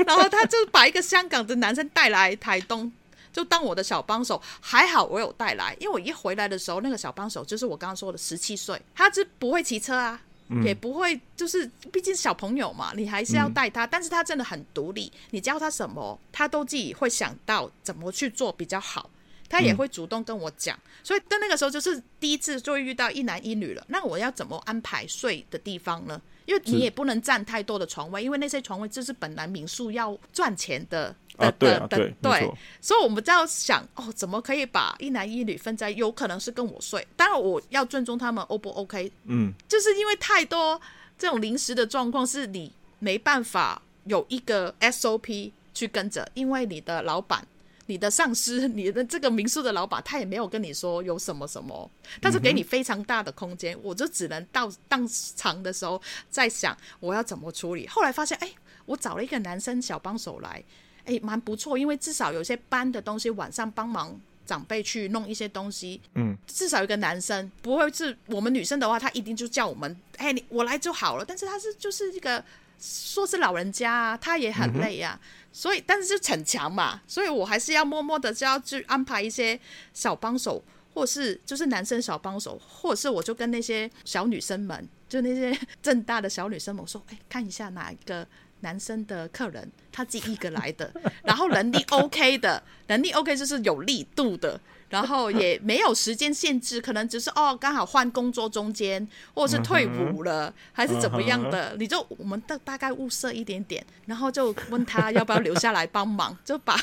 [0.06, 2.92] 然后他就把一个香港的男生带来台东。
[3.34, 19.10] 就当我的小帮手，还好我有带来，因为我一回来的时候，那个小帮手就是我刚刚说的十七岁，他是不会骑车啊，嗯、也不会，就是毕竟小朋友嘛，你还是要带他，嗯、但是他真的很独立，你教他什么，他都自己会想到怎么去做比较好，
[19.48, 26.22] 他也会主动跟我讲，嗯、所以在那个时候就是第一次就会遇到一男一女了，那我要怎么安排睡的地方呢？
[26.46, 31.16] 因为你也不能占太多的床位，因为那些床位就是本来民宿要赚钱的。
[31.36, 35.90] 的的的对，所以我们就要想哦，怎么可以把一男一女分在？
[35.90, 39.10] 有可能是跟我睡，当然我要尊重他们，O 不 OK？
[39.24, 40.80] 嗯，就是因为太多
[41.18, 47.46] 这种临时的状况，是你没办法有一个 SOP 去跟着，因为你的老板、
[47.86, 51.88] 你的上司、你的这个民宿的老板，他也没有跟你说有什么什么，
[52.20, 57.86] 但是给你非常大的空间，嗯、我就只能到当场的时候在想我要怎么处理。
[57.86, 58.50] 后来发现，哎，
[58.86, 60.62] 我找了一个男生小帮手来。
[61.04, 71.24] 哎，蛮不错，因为至少有些班的东西晚上帮忙长辈去弄一些东西，嗯，至少有个男生不会是我们女生的话，他一定就叫我们，哎，你我来就好了。
[71.24, 72.44] 但是他是就是一个
[72.78, 79.58] 说是老人家啊，他也很累呀、啊，嗯、所以但是就逞强嘛，所以我还是要默默的就要去安排一些
[79.92, 80.62] 小帮手，
[80.92, 88.26] 或是就是男生小帮手，或者是我就跟那些小女生们，就那些 正大的小女生们我说，哎，看一下哪一个。
[88.64, 90.90] 男生的客人，他自己一个来的，
[91.22, 106.74] 然后能力 OK 的，能力 OK 就是有力度的，然后也没有时间限制，可能只是哦刚好换工作中间，或者是退伍了，还是怎么样的，你就我们大大概物色一点点，然后就问他要不要留下来帮忙，就把。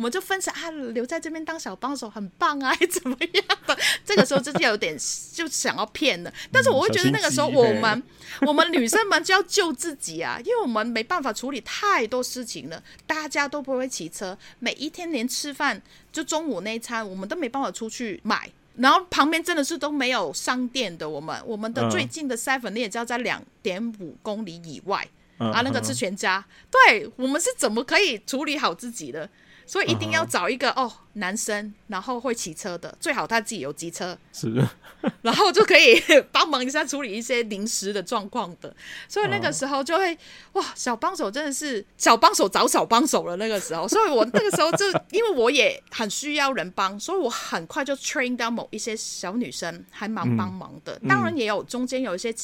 [0.00, 3.78] 我们就分享啊，留在这边当小帮手很棒啊，怎么样的？
[4.02, 4.96] 这个时候真的有点
[5.30, 8.02] 就想要骗了，但是我会觉得那个时候我们
[8.46, 12.82] 我们女生们就要救自己啊，因为我们没办法处理太多事情了。
[13.06, 18.50] 大家都不会骑车，每一天连吃饭就中午那一餐，我们都没办法出去买。
[18.76, 26.42] 然后旁边真的是都没有商店的，我们我们的最近的 seven 你也知道在两点五公里以外啊，那个是全家。
[26.70, 29.28] 对，我们是怎么可以处理好自己的？
[29.70, 30.88] 所以一定要找一个、uh huh.
[30.88, 34.52] 哦，男生，然后会骑车的，最好他自己有机车，是，
[35.22, 35.94] 然后就可以
[36.32, 38.74] 帮忙一下处理一些临时的状况的。
[39.06, 40.18] 所以那个时候就会、uh huh.
[40.54, 43.36] 哇，小帮手真的是小帮手找小帮手了。
[43.36, 50.98] 那个时候，所以我那个时候就因为我也很需要人帮，所以我很快就 train 到某一些小女生还蛮帮忙的。
[51.02, 52.34] 嗯、当然也有中间有一些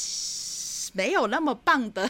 [0.92, 2.08] 没有那么棒的，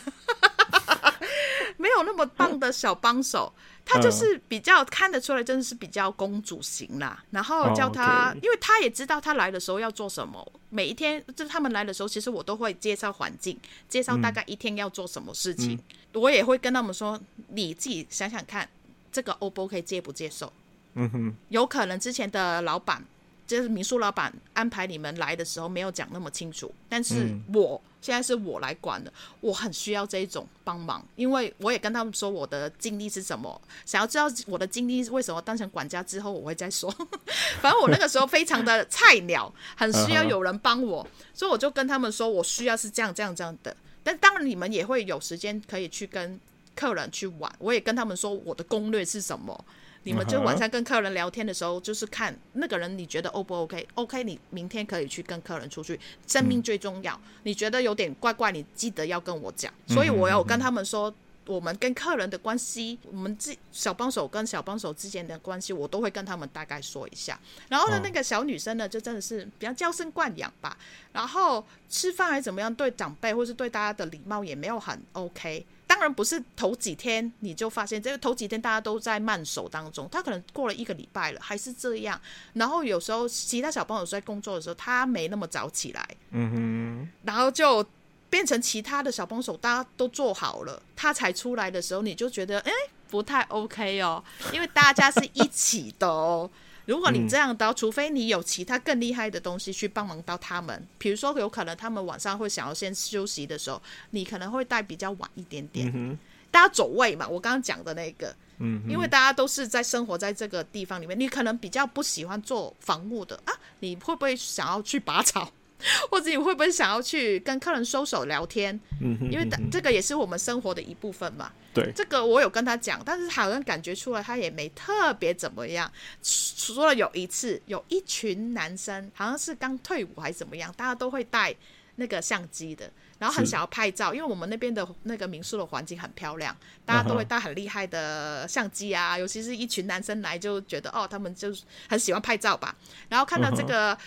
[1.79, 3.55] 没有那么棒的小帮手。
[3.89, 7.25] 他就是比较看得出来，真的是比较公主型啦。
[7.31, 10.45] 然后叫他，因为他也知道他来的时候要做什么。
[10.71, 13.57] 每一天就是他们来的时候，其实我都会介绍环境，
[13.89, 15.79] 介绍大概一天要做什么事情。
[16.13, 17.19] 我也会跟他们说，
[17.49, 18.69] 你自己想想看，
[19.13, 20.53] 这个 O 不 OK 接不接受？
[20.95, 23.05] 嗯哼，有可能之前的老板。
[23.47, 36.91] 就是民宿老板安排你们来的时候没有讲那么清楚，但是我、嗯、现在是我来管的，我很需要这一种帮忙，因为我也跟他们说我的经历是什么，想要知道我的经历为什么当成管家之后我会再说。
[37.63, 43.77] 反正我那个时候非常的菜鸟，很需要有人帮我，所以我就跟他们说我需要是这样这样这样的。
[44.03, 46.39] 但当然你们也会有时间可以去跟
[46.75, 49.65] 客人去玩，我也跟他们说我的攻略是什么。
[50.07, 55.99] 你们就晚上跟客人聊天的时候，就是看那个人你觉得 O 不 OK？OK，你明天可以去跟客人出去。
[56.29, 59.73] 生命最重要，你觉得有点怪怪，你记得要跟我讲。
[59.89, 61.13] 所以我有跟他们说，
[61.47, 67.37] 我们跟客人的关系，我们自小帮手跟小帮手之间的关系，我都会跟他们大概说一下。
[67.69, 70.79] 然后呢，那个小女生呢，就真的是比较娇生惯养吧。
[71.13, 75.67] 然后吃饭还怎么样，对长辈或是对大家的礼貌也没有很 OK。
[75.87, 82.21] 当然不是头几天你就发现，这个头几天大家都在慢手当中，他可能过了一个礼拜了还是这样。
[82.55, 87.87] 然后有时候其他小朋友在工作的时候，他没那么早起来，嗯哼，然后就
[88.29, 92.73] 变成其他的小帮手大家都做好了，他才出来的时候，你就觉得哎
[93.09, 94.23] 不太 OK 哦，
[94.53, 96.51] 因为大家是一起的哦。
[96.87, 105.93] 如果你这样刀，除非你有其他更厉害的东西去帮忙到他们，比如说有可能他们晚上会想要先休息的时候，你可能会带比较晚一点点。
[105.95, 106.17] 嗯、
[106.51, 115.53] 大家走位嘛，我刚刚讲的那个，嗯，因为大家都是在生活在这个地方里面，你可能比较不喜欢做防务的啊，你会不会想要去拔草？
[116.11, 118.79] 或者你会不会想要去跟客人收手聊天？
[119.01, 121.53] 嗯哼，因为这个也是我们生活的一部分嘛。
[121.75, 125.91] 对，这个我有跟他讲，但是好像感觉出来他也没特别怎么样。
[126.23, 131.55] 除了有一次，有一群男生好像是刚退伍还是怎么样，大家都会带
[131.97, 139.15] 那个相机的，然后很想要拍照，因为我们那边的那个民宿的环境很漂亮，大家都会带很厉害的相机啊。
[139.15, 139.21] Uh.
[139.21, 141.55] 尤其是一群男生来，就觉得哦，他们就
[141.91, 142.75] 很喜欢拍照吧。
[143.11, 143.95] 然后看到这个。
[143.95, 143.99] Uh.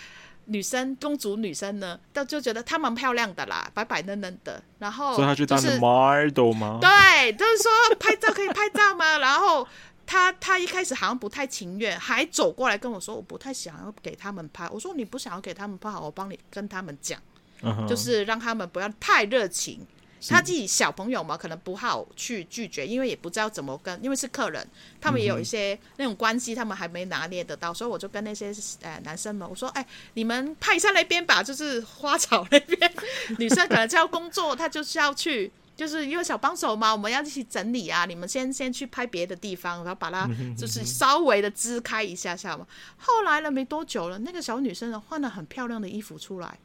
[0.50, 4.60] 女生，公主女生呢，都就觉得她蛮漂亮的啦，白白嫩嫩的。
[4.78, 6.78] 然后、就是，所以她去当 model 吗？
[6.80, 9.18] 对，就是说拍照可以拍照吗？
[9.18, 9.66] 然后
[10.04, 14.68] 她她一开始好像不太情愿，还走过来跟我说，我不太想要给他们拍。
[14.70, 17.20] 我说你不想要给他们拍，好，我帮你跟他们讲
[17.62, 17.86] ，uh huh.
[17.86, 19.86] 就是让他们不要太热情。
[20.28, 24.66] 他自己小朋友嘛，可能不好去拒绝，因为也不知道怎么跟，因为是客人，
[25.00, 28.52] 他们也有一些那种关系，他们还没拿捏得到，所以我就跟那些
[28.82, 32.92] 呃男生们我说，哎，你们派上那边吧，就是花草那边，
[33.38, 42.66] 女生可能就要工作，她就是要去，就是因为小帮手嘛，我们要一起整理啊，你们先先去拍别的地方，然后把它就是稍微的支开一下下嘛。
[42.98, 46.58] 后来了没多久了，那个小女生呢换了很漂亮的衣服出来。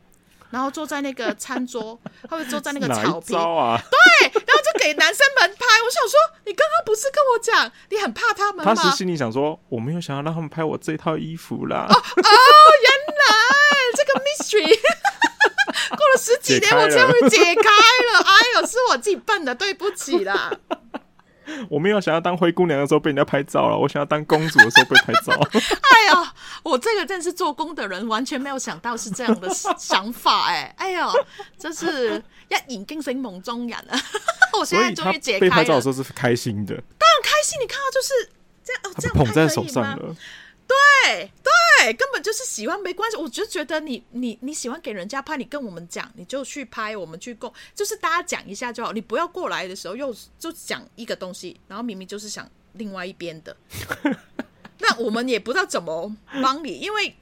[0.49, 3.77] 然后坐在那个餐桌， 他会坐在那个草坪啊？
[3.91, 5.65] 对，然后就给男生们拍。
[5.83, 8.73] 我想说，你刚刚不是跟我讲你很怕他们吗？
[8.75, 11.85] 他是心里想说，我没有想要让他们拍我这套衣服啦。
[11.89, 12.01] 哦，哦
[12.81, 13.25] 原来
[13.95, 14.79] 这个 mystery
[15.89, 18.23] 过了十几年，我终于解开了。
[18.23, 20.51] 哎呦，是我自己笨的，对不起啦。
[21.69, 25.33] 我没有想要当灰姑娘的时候被人家拍照了，我想要当公主的时候被拍照。
[25.53, 26.33] 哎呀，
[26.63, 30.75] 我这个真是做工的人，完全没有想到是这样的想法哎、欸！
[30.77, 31.11] 哎呦，
[31.57, 33.99] 这是一言惊醒梦中人啊！
[34.59, 35.49] 我现在终于解开了。
[35.49, 37.59] 被拍照的时候是开心的，当然开心。
[37.61, 38.29] 你看到就是
[38.63, 40.15] 这样，哦、这样捧在手上了。
[40.67, 43.17] 对对，根本就是喜欢，没关系。
[43.17, 48.91] 我就觉得你你你喜欢给人家拍，你跟我们讲，你就去拍，我们去供，就是大家讲一下就好。
[48.91, 53.55] 你不要过来的时候又就讲一个东西，然后明明就是想另外一边的，
[54.79, 56.79] 那我们也不知道怎么帮你。
[56.79, 57.15] 因为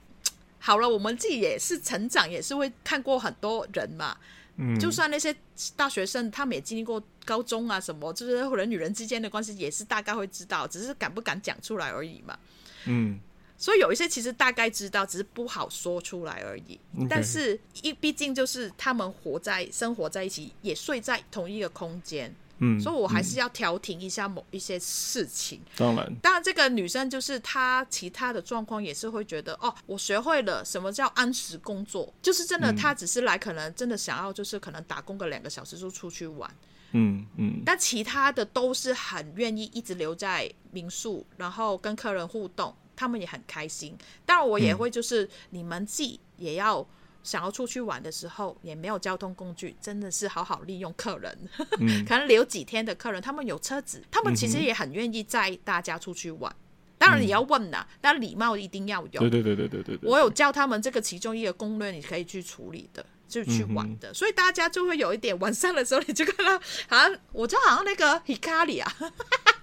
[0.58, 4.16] 好了，我们自己也是成长，也是会看过很多人嘛。
[4.56, 5.34] 嗯，就算那些
[5.76, 12.38] 大学生，他们也经历过高中啊什么，就是人与人之间的关系，也是大概会知道，只是敢不敢讲出来而已嘛。
[12.86, 13.20] 嗯。
[13.56, 16.78] 所以有一些其实大概知道，只是不好说出来而已。
[17.08, 22.34] 但是，一毕竟就是他们活在生活在一起，也睡在同一个空间。
[22.58, 25.60] 嗯，所以我还是要调停一下某一些事情。
[25.76, 36.48] 当然，当然，这个女生就是她其他的状况也是会觉得哦，我学会了什么叫按时工作，就是真的，她只是来可能真的想要就是可能打工个两个小时就出去玩。
[36.92, 42.72] 嗯嗯，但其他的都是很愿意一直留在民宿，然后跟客人互动。
[42.96, 46.86] 他们也很开心，当然我也会，就是你们自己也要
[47.22, 51.38] 想要出去玩的时候，也没有交通工具，真的是好好利用客人，
[51.80, 56.54] 嗯、 可能留几天的客人，他们有车子，他们其实也很愿意载大家出去玩。
[56.96, 59.20] 当然你要问呐，但礼貌一定要有。
[59.20, 66.52] 对对对对对对，我有教他们这个其中一个攻略，你可以去处理的，就去玩的，嗯、所以大家就会有一点晚上的时候，你就看到
[66.88, 68.96] 好像我就好像那个 Hikari 啊。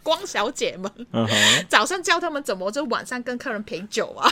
[0.04, 1.66] 光小姐们，uh huh.
[1.68, 4.32] 早上教他们怎么，就晚上跟客人陪酒啊，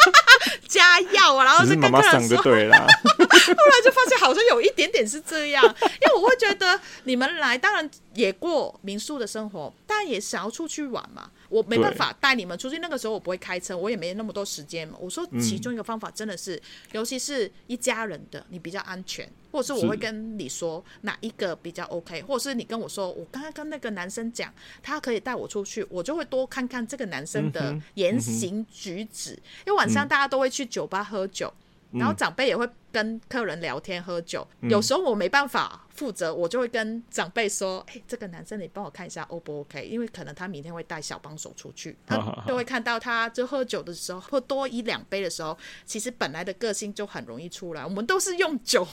[0.68, 2.78] 加药啊，然后是跟客人说，对啦
[3.18, 11.30] 后来就发现好像有一点点是这样，因为我会觉得你们来，当然也过民宿的生活，但也想要出去玩嘛。
[11.52, 14.96] 我没办法带你们出去，那个时候我不会开车，我也没那么多时间嘛。
[14.98, 24.50] 我说其中一个方法真的是，嗯、尤其是一家人的，你比较安全，或者是我会跟你说哪一个比较 OK，或者是你跟我说，我刚刚跟那个男生讲，
[24.82, 31.52] 他可以带我出去，我就会多看看这个男生的言行举止，嗯嗯、因为晚上大家都会去酒吧喝酒。
[31.92, 39.84] 然后长辈也会跟客人聊天喝酒，嗯、有时候我没办法负责，我就会跟长辈说：“哎，这个男生你帮我看一下 O 不 OK？
[39.84, 42.16] 因为可能他明天会带小帮手出去，他
[42.46, 47.84] 就会看到他就喝酒的时候，喝多一两杯的时候，其实本来的个性就很容易出来。
[47.84, 48.86] 我们都是用酒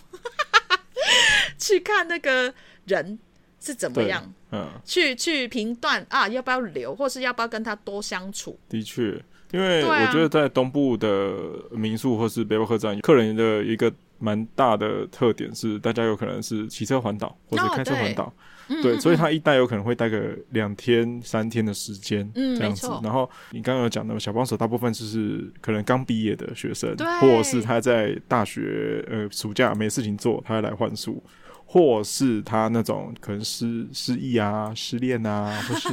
[1.58, 2.54] 去看那个
[2.86, 3.18] 人
[3.60, 8.60] 是怎么样，嗯，去去评断啊，要不要留，或是要不要跟他多相处。
[8.68, 9.24] 的确。
[9.52, 11.34] 因为我觉得在东部的
[11.72, 18.34] 民宿或是背包客栈，客人的一个蛮大的特点是，大家有可能是骑车环岛或者开车环岛，哦、
[18.68, 22.88] 对，对，所以他一待有可能会待个两天三天的时间，这样子。
[22.88, 27.08] 嗯、然后你刚刚有讲的小帮手，大部分就是可能刚毕业的学生，对。
[27.20, 31.24] 或者是他在大学呃暑假没事情做，他会来换宿。
[31.72, 35.88] 或是他那种可能失失忆啊、失恋啊， 或是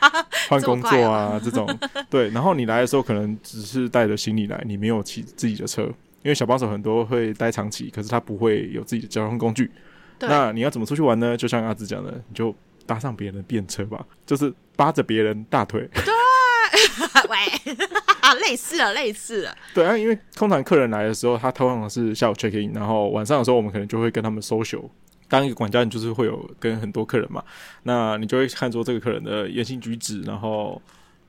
[0.48, 2.30] 换工作啊这，这种，对。
[2.30, 5.82] 然后你来的时候，可能只是带着行李来，你没有骑自己的车，
[6.22, 9.70] 因为小帮手很多会待长期，可是他不会有自己的交通工具。
[10.18, 11.36] 对那你要怎么出去玩呢？
[11.36, 12.54] 就像阿志讲的，你就
[12.86, 15.86] 搭上别人的便车吧，就是扒着别人大腿。
[15.92, 16.14] 对，
[17.28, 17.36] 喂，
[18.40, 19.54] 类似了，类似了。
[19.74, 24.88] 对啊，因为通常客人来的时候，他通常是下午 check in，然后晚上的时候，我们可能就会跟他们 social。
[25.28, 27.44] 当一个管家，你就是会有跟很多客人嘛，
[27.82, 30.80] 那你就会看出这个客人的言行举止，然后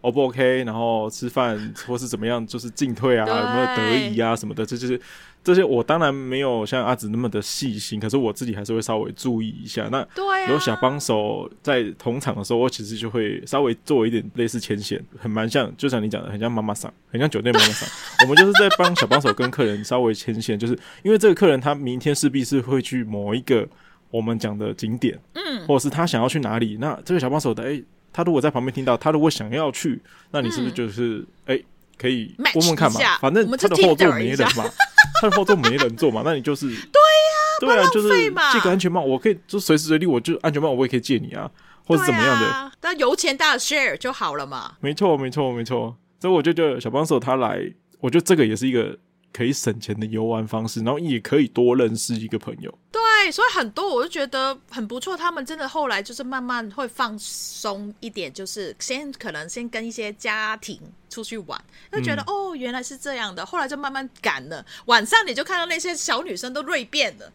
[0.01, 5.01] O 不 OK，然后吃饭或是怎么样，就是进退啊，有没有得宜啊什么的，这就是
[5.43, 5.61] 这些。
[5.61, 9.89] 我当然没有像阿紫那么的细心，可是我自己还是会稍微注意一下。
[9.91, 9.99] 那
[10.47, 17.89] 有小帮手在同场的时候，我其实就会稍微做一点类似牵线，很蛮像，就像你讲的，很像妈妈桑，很像酒店妈妈桑。
[18.23, 23.67] 我们就是在帮小帮手跟客人稍微牵线，就是因为这个客人他明天势必是会去某一个。
[24.11, 26.77] 我们讲的景点，嗯，或者是他想要去哪里？
[26.79, 27.81] 那这个小帮手的，哎，
[28.11, 30.01] 他如果在旁边听到，他如果想要去，
[30.31, 31.63] 那你是不是就是，哎、嗯，
[31.97, 32.99] 可以问问看嘛？
[33.19, 34.65] 反正他的后座没人嘛，
[35.21, 38.09] 他的后座没人坐嘛，那你就是， 对呀、啊，对啊，就是
[38.51, 41.49] 借个安全帽，我可以就随时随地，我就安全帽我也可以借你啊，
[41.85, 44.73] 或者怎么样的，那、啊、油钱大家 share 就好了嘛。
[44.79, 45.95] 没错，没错，没错。
[46.19, 47.61] 所以我就觉得小帮手他来，
[47.99, 48.97] 我觉得这个也是一个
[49.31, 52.77] 可以省钱的游玩方式，然后也可以多认识一个朋友。
[52.91, 55.15] 对，所以很多我就觉得很不错。
[55.15, 61.61] 他们真的后来就是慢慢会放松一点，就是先可能先跟一些家庭出去玩，
[61.91, 63.45] 就觉得、嗯、哦原来是这样的。
[63.45, 67.31] 后来就慢慢赶了，晚上你就看到那些小女生都锐变了，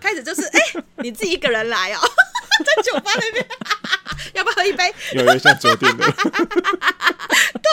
[0.00, 2.00] 开始就是哎、欸、你自己一个人来哦，
[2.64, 3.46] 在酒吧那边。
[4.34, 4.92] 要不要喝一杯？
[5.14, 6.04] 有点像酒店的。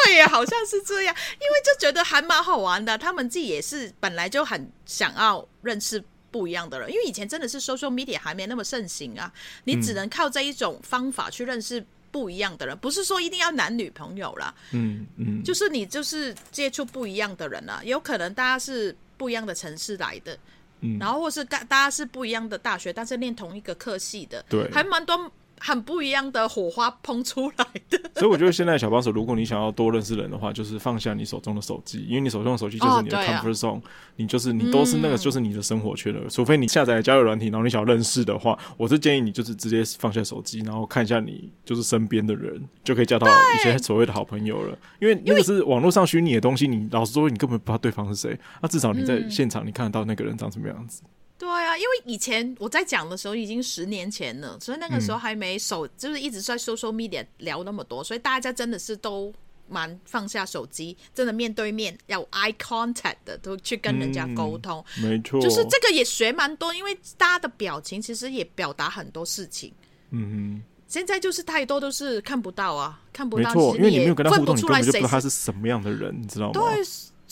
[0.05, 2.97] 对呀，好像是这样，因为就觉得还蛮好玩的。
[2.97, 9.31] 他们自己也是本来就很想要认识不一样的人，因为以前真的是 social media 还没那么盛行啊，
[9.65, 14.53] 你只能靠这一种方法去认识不一样的人，不是说一定要男女朋友啦。
[14.71, 20.37] 嗯嗯，就是你就是接触不一样的人啊，有可能大家是不一样的城市来的，
[20.83, 25.31] 嗯，然后或是大大家是不一样的大学，但是念同一个科系的，对，还蛮多。
[25.65, 33.87] 很不一样的火花喷出来的， 所以我觉得现在小帮手，如果你想要多认识人的话，就是放下你手中的手机，因为你手中的手机就是你的 comfort zone，、哦啊、
[34.17, 36.19] 你就是你都是那个就是你的生活圈了。
[36.21, 44.77] 嗯、除非你下载交友软体，然后你想要认识的话，我是建议你就是直接放下手机，然后看一下你就是身边的人，就可以交到一些所谓的好朋友了。
[44.99, 51.03] 因为那个是网络上虚拟的东西，你老实说你根本不知道对方是谁，那至少你在现场你看得到那个人长什么样子。
[51.43, 59.33] 对啊，因为以前我在讲的时候已经十年前了，所以那个时候还没手，嗯、就是一直在 social media 聊那么多，所以大家真的是都
[59.67, 64.81] 蛮放下手机，真的面对面要 eye contact 的，都去跟人家沟通。
[64.99, 69.69] 嗯、没错，就是这个也学蛮多，因为大家的表情其实也表达很多事情。
[70.11, 76.53] 嗯哼，现在就是太多都是看不到啊，看不到，没错，因为你没有跟他互动，你根本就不知道他是什么样的人，你知道吗？
[76.53, 76.81] 对。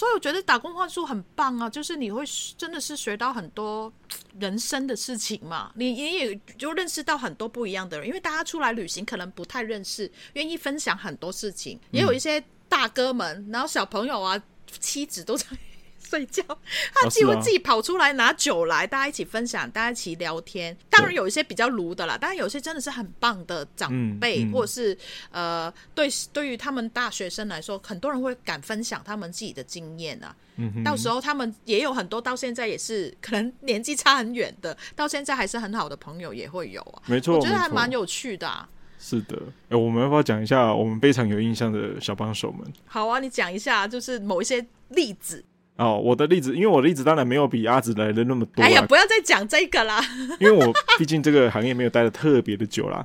[0.01, 2.23] 所以我觉得打工换宿很棒啊，就是你会
[2.57, 3.93] 真的是学到很多
[4.39, 14.41] 人生的事情嘛，你你也就认识到很多不一样的人，因为大家出来旅行可能不太认识，愿意分享很多事情，也有一些大哥们，然后小朋友啊，
[14.79, 15.45] 妻子都在。
[16.11, 16.43] 睡觉，
[16.93, 20.75] 他几乎自己跑出来拿酒来，大家一起分享，大家一起聊天。
[20.89, 23.89] 当然有一些比较卢的啦，当然有些真的是很棒的长
[24.19, 24.97] 辈，嗯嗯、或者是
[25.31, 30.35] 呃，对，对于他们大学生来说，很多人会敢分享他们自己的经验啊。
[30.57, 37.01] 嗯、哼到时候他们也有很多，到现在也是可能年纪差很远的，到现在还是很好的朋友也会有啊。
[37.05, 38.67] 没错，我觉得还蛮有趣的、啊。
[38.99, 42.61] 是的，哎，我们要不要讲一下我们非常有印象的小帮手们？
[42.85, 45.43] 好啊，你讲一下，就是某一些例子。
[45.77, 48.61] 哦，我的例子，因为我的例子当然没有比阿紫来的那么多。
[48.61, 49.99] 哎呀，不要再讲这个啦！
[50.39, 53.03] 因为我毕竟这个行业没有待的特别的久啦，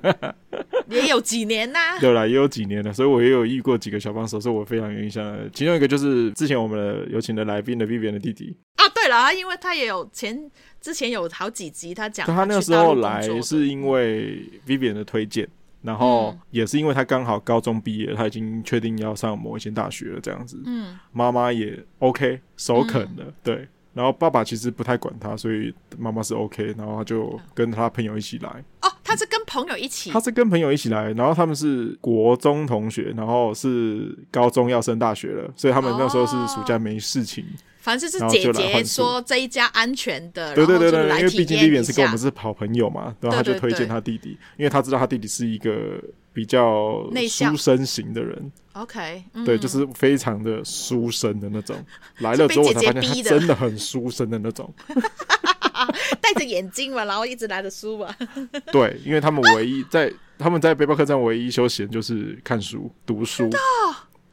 [0.88, 1.98] 也有几年呐、啊。
[1.98, 5.50] 对啦，也有几年了，所以我也有遇过几个小帮手，是我非常有印象的。
[5.52, 8.56] 其中一个就是之前我们的有请的来宾的 Vivian 的弟弟。
[8.76, 15.46] 啊，对了，因为他也有前之前有好几集他讲他，他那个时候来是因为 Vivian 的推荐。
[15.82, 20.62] 然后也是因为他刚好高中毕业，他已经确定要上某一间大学了，这样子。
[20.64, 23.68] 嗯，妈妈也 OK，首肯了，嗯、对。
[23.94, 28.48] 然后爸爸其实不太管他，所以妈妈是 OK，然后他就跟他朋友一起来。
[28.80, 30.10] 哦，他是跟朋友一起？
[30.10, 37.44] 他是跟朋友一起来，然后他们是国中同学，然后是高中要升大学了，所以他们那时候是暑假没事情。
[37.44, 46.00] 哦反正是姐姐说这一家安全的，对对对对，因为毕竟 Vivian 是跟我们是好朋友嘛，然后他就推荐他弟弟，因为他知道他弟弟是一个
[46.32, 48.52] 比较书生型的人。
[48.74, 51.76] OK，对，就是非常的书生的那种。
[52.18, 54.72] 来了之后我才发现他真的很书生的那种，
[56.22, 58.14] 戴着眼镜嘛，然后一直拿着书嘛。
[58.70, 63.50] 对，因为他们唯一在他们在背包客栈唯一休闲就是看书读书。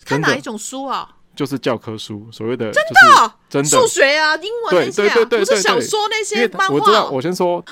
[0.05, 1.15] 看哪一种书啊？
[1.39, 3.33] 就是教科书，所谓的真的？
[3.49, 3.69] 真的。
[3.69, 6.75] 数学啊，英文那些啊，不是小说那些漫画。
[6.75, 7.63] 我知道，我先说，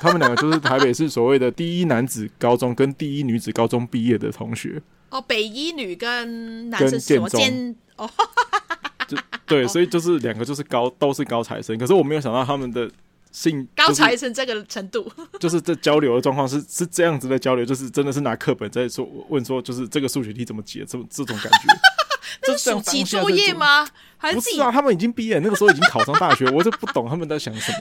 [0.00, 4.80] 他们两个就是台北市所谓的第一男子高中跟第一女子高中毕业的同学。
[5.10, 8.08] 哦，北一女跟男生什么建哦，
[9.06, 12.90] 就对， 所以就是两个就是高都是高材生，可是我没有想到他们的
[13.30, 15.06] 性高材生这个程度，
[15.38, 21.58] 就是这交流的状况是是这样子的交流，就是真的是拿课本在说问说，就是这个数学题怎么解，这这种感觉。
[22.42, 23.86] 这是暑期作业吗？
[24.16, 24.70] 还是不是啊？
[24.70, 27.78] 他们已经毕业，那个时候已经考上大学， 我就不懂他们在想什么。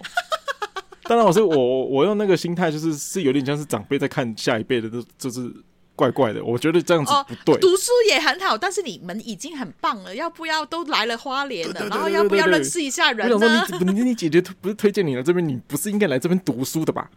[1.04, 5.52] 当然，我是我我用那个心态，就是是有点像是长辈在看下一辈的，都就是
[5.95, 6.41] 怪怪的。
[6.41, 7.58] 我觉得这样子不对。
[7.60, 11.88] 读书也很好，但是你们已经很棒了，要不要都来了花莲了？
[11.89, 13.66] 然后要不要认识一下人呢？
[13.82, 17.10] 你你你姐姐不是推荐你来这边，你不是应该来这边读书的吧？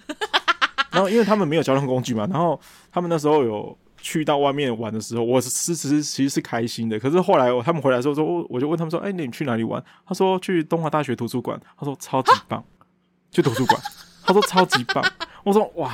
[0.90, 2.60] 然后因为他们没有交通工具嘛，然后
[2.90, 3.78] 他们那时候有。
[4.02, 6.98] 去到外面玩的时候，我是其实其实是开心的。
[6.98, 12.62] 可是后来他们回来的时候，说我就问他们说：“哎、欸，你去哪里玩？”他说：“去东华大学图书馆。”他说：“超级棒，
[13.30, 13.80] 去图书馆。”
[14.26, 15.04] 他说：“超级棒。”
[15.44, 15.90] 我说：“哇，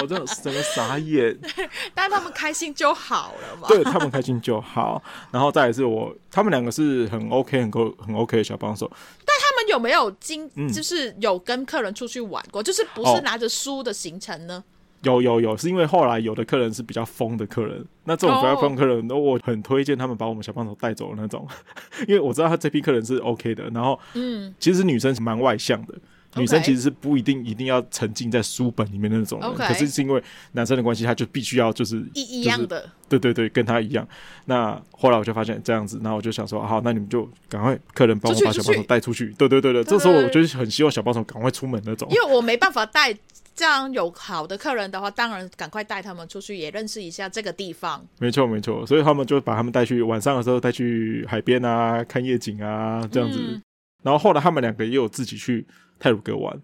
[0.00, 1.36] 我真的整个傻眼。
[1.94, 3.68] 但他们开心就好了嘛。
[3.68, 8.90] 对，他们开心就好，然后再来是我，他们两个是很 OK、很够、很 OK 的小帮手。
[9.24, 12.62] 但他们有没有经，就是有跟客人出去玩过？
[12.62, 14.62] 嗯、就是不是拿着书的行程呢？
[15.06, 21.46] 有有有，是因为后来有的客人是比较疯的客人，那这种比较疯的客人，那我很推荐他们把我们小帮手带走的那种，
[22.08, 23.70] 因为我知道他这批客人是 OK 的。
[23.70, 25.94] 然后，嗯，其实女生是蛮外向的，
[26.36, 34.06] 女生其实是不一定一定要沉浸在书本里面的那种人，可是是因为男生的关系，他就必须要就是一一样的，对对对，跟他一样。
[34.46, 39.34] 那后来我就发现这样子，然后我就想说，好，那你们就赶快客人帮我把小帮手带出去。
[39.38, 43.16] 对对对对，这时候我就很希望小帮手赶快出门那种，因为我没办法带。
[43.56, 48.06] 这样有好的客人的话，当然赶快带他们出去，也认识一下这个地方。
[48.18, 53.38] 没错，没错，所以他们就把他们带去晚上的时候带去海边啊，看夜景啊，这样子。
[53.40, 53.62] 嗯、
[54.04, 55.66] 然后后来他们两个也有自己去
[55.98, 56.54] 泰鲁阁玩。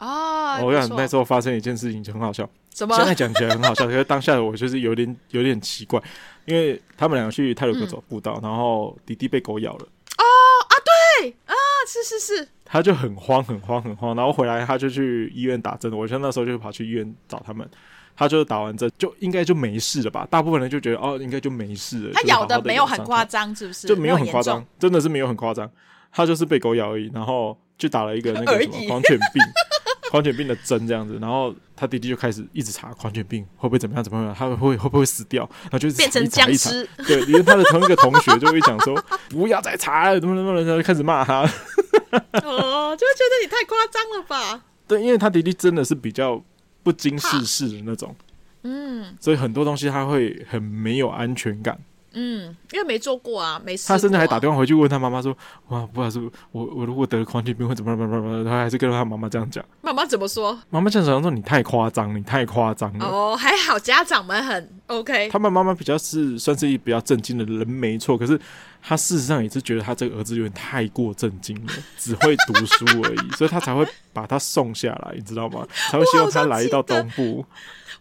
[0.00, 2.48] 哦，我想那时候发生一件事情就很好笑。
[2.74, 2.94] 什么？
[2.96, 5.98] 现在讲起来很好笑， 可是当下的我就是有点有点奇怪，
[6.44, 9.88] 因为他们两个去泰鲁阁走步道，嗯、然后弟弟被狗咬了。
[11.20, 11.54] 对啊，
[11.86, 12.48] 是是是。
[12.64, 15.92] 他就很慌很慌很慌，然后回来他就去医院打针。
[15.92, 17.68] 我像那时候就跑去医院找他们，
[18.16, 20.26] 他就打完针就应该就没事了吧？
[20.30, 22.10] 大部分人就觉得哦，应该就没事了。
[22.14, 23.86] 他咬的没有很夸张，是不是？
[23.86, 25.70] 就没有很夸张，真的是没有很夸张。
[26.10, 29.42] 他就是被狗咬而已，然后就打了一个那个什么狂犬病。
[30.14, 36.88] 狂犬病的针这样子，然后他弟弟就开始一直查狂犬病会不会怎么样怎么样，他会会会不会死掉，然后就变成僵尸。
[36.98, 38.94] 对，因为他的同一个同学就会讲说
[39.28, 41.40] 不要再查了，怎么怎么，然后就开始骂他。
[41.42, 44.62] 哦，就会觉得你太夸张了吧？
[44.86, 46.40] 对，因为他弟弟真的是比较
[46.84, 48.14] 不经世事的那种，
[48.62, 51.76] 嗯，所以很多东西他会很没有安全感。
[52.14, 53.94] 嗯，因为没做过啊，没事、啊。
[53.94, 55.36] 他甚至还打电话回去问他妈妈说
[55.68, 56.20] ：“哇，不好意思，
[56.52, 59.64] 我我如果得了狂犬病会怎么样？”他还是跟他妈妈这样讲。
[59.82, 60.58] 妈妈怎么说？
[60.70, 65.28] 妈妈这样说：“你太夸张，你太夸张了。”哦，还好家长们很 OK。
[65.28, 68.16] 他们妈妈比较是算是一比较正经的人，没错。
[68.16, 68.40] 可是
[68.86, 75.66] 他事实上也是觉得他这个儿子有点太过震惊了，只会读书而已，所以他才会把他送下来，你知道吗？
[75.90, 77.46] 才会希望他来到东部。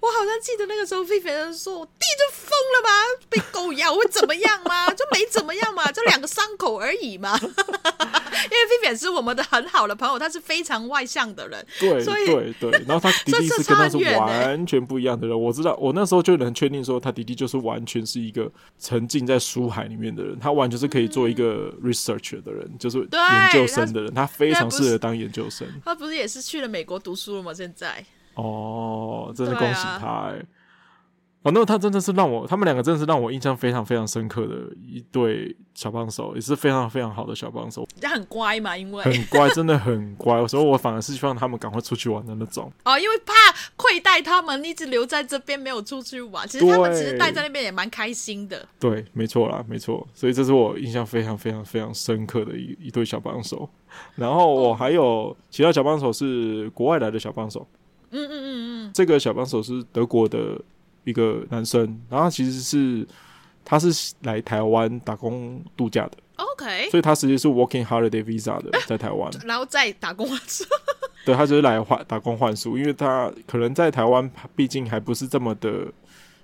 [0.01, 2.89] 我好像记得那个时候，Vivian 说：“我弟就疯了吗？
[3.29, 4.87] 被狗咬会怎么样吗？
[4.91, 7.39] 就没怎么样嘛，就两个伤口而已嘛。
[7.39, 12.71] ”因为 Vivian 是我们的很好的朋友，他是非常外向的人，对，所以对对。
[12.85, 15.39] 然后他弟弟是跟他是完全不一样的人。
[15.39, 25.67] 我知道，我那时候就能确定说，他弟弟就是完全是一个沉浸在书海里面的人，他完全是可以做一个 research 的人，嗯、就是研究生的人，他，他非常适合当研究生。
[25.85, 27.53] 他不是也是去了美国读书了吗？
[27.53, 28.03] 现在。
[28.33, 30.43] 哦，真的恭喜他哎！
[31.43, 37.85] 哦，那他真的是让我，他们两个真的是让我印象非常非常深刻的一对小帮手，也是非常非常好的小帮手。
[38.01, 40.47] 他很乖嘛，因为很乖，真的很乖。
[40.47, 42.71] 所以我反而是希望他们赶快出去玩的那种。
[42.85, 43.33] 哦，因为怕
[43.75, 46.47] 亏待他们，一直留在这边没有出去玩。
[46.47, 48.65] 其实他们其实待在那边也蛮开心的。
[48.79, 50.07] 对，没错啦，没错。
[50.13, 53.69] 所以这是我印象非常非常非常深刻的一一对小帮手。
[54.15, 57.67] 然后我还有其他小帮手是国外来的小帮手。
[58.11, 60.61] 嗯嗯嗯嗯，这个小帮手是德国的
[61.03, 63.07] 一个男生，然后其实是
[63.65, 70.65] 他是来台湾打工度假的，OK，所以他实际是 Working Holiday Visa 的，在台湾，然后再打工换宿，
[71.25, 75.85] 对，他就是来换打工换宿，因为他可能在台湾，毕竟还不是这么的，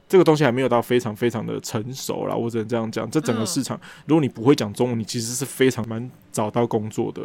[0.08, 3.10] 这个东西还没有到非常非常的成熟啦，我只能这样讲。
[3.10, 7.22] 这整个市场，嗯、如果你不会讲中文，你其实是非常难找到工作的。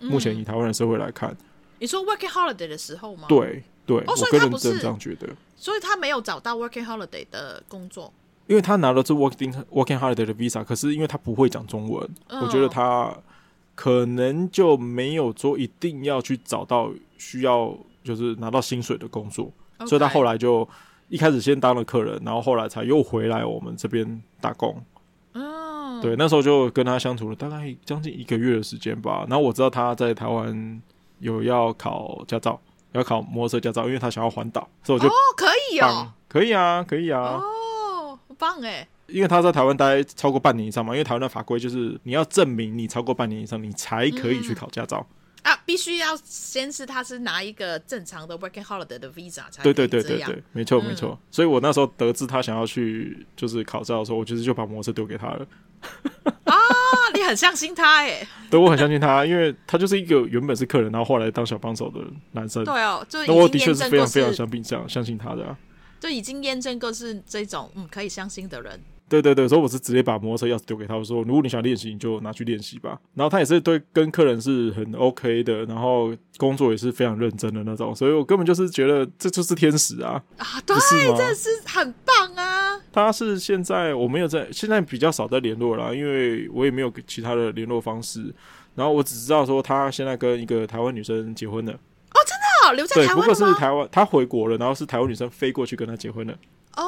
[0.00, 1.36] 目前以台湾的社会来看，
[1.78, 3.26] 你说 Working Holiday 的时候吗？
[3.28, 3.62] 对。
[3.86, 8.12] 对，哦，所以他不是这样觉得，所以他没有找到 working holiday 的工作，
[8.46, 13.12] 因为他拿了这 working working holiday 的 visa，可是因为他不会讲中文，嗯、我觉得他
[13.74, 19.50] 可能就没有说一定要去找到需要就是拿到薪水的工作.
[19.86, 20.68] 所以他后来就
[21.08, 24.76] 一开始先当了客人，然后后来才又回来我们这边打工。
[25.32, 30.82] 嗯，对，那时候就跟他相处了大概将近一个月的时间吧，然后我知道他在台湾
[31.18, 32.60] 有要考驾照。
[32.92, 38.88] 要考摩托车驾照，因为他想要环岛，所以我就哦，可以哦，可以啊，可以啊，哦，很棒哎！
[39.06, 45.04] 因为他在台湾待超过半年以上嘛，因为台湾的法规就是你要证明你超过半年以上，你才可以去考驾照、
[45.42, 51.18] 嗯、啊，必须要先是他是拿一个正常的 working holiday 的 visa 才对对对对对，没错没错。
[51.30, 55.46] 所以我那时候得知他想要去就是考照的时候，我其实就把摩托车丢给他了。
[56.44, 56.54] 啊，
[57.20, 58.26] 你很相信他哎？
[58.50, 62.00] 对，我很相信他，因为他就是一个原本是客人，然后后来当小帮手的
[62.32, 62.64] 男生。
[62.64, 65.56] 对哦，就那我的确是非常非常相信这样相信他的，啊，
[66.00, 68.80] 就已经验证过是这种嗯可以相信的人。
[69.10, 72.96] 对对对，所以我是直接把摩托车钥匙丢给他，我说如果你想练习，你就拿去练习吧。
[73.14, 80.22] 然后他也是对跟客人是很 OK 的，然后工作也是非常认真的那种，所以我根本就是觉得这就是天使啊！
[80.38, 80.76] 啊，对，
[81.16, 82.80] 这是很棒啊！
[82.92, 88.32] 他是现在我没有在，现在比较少在联络了，因为我也没有其他的联络方式。
[88.76, 91.72] 然后我只知道说他现在跟一个台湾女生结婚了。
[91.72, 93.24] 哦，真的哦，留在台湾吗？
[93.24, 96.32] 对，不过是台湾，他回国了，然后是台湾女生飞过去跟他结婚了。
[96.76, 96.84] 哦，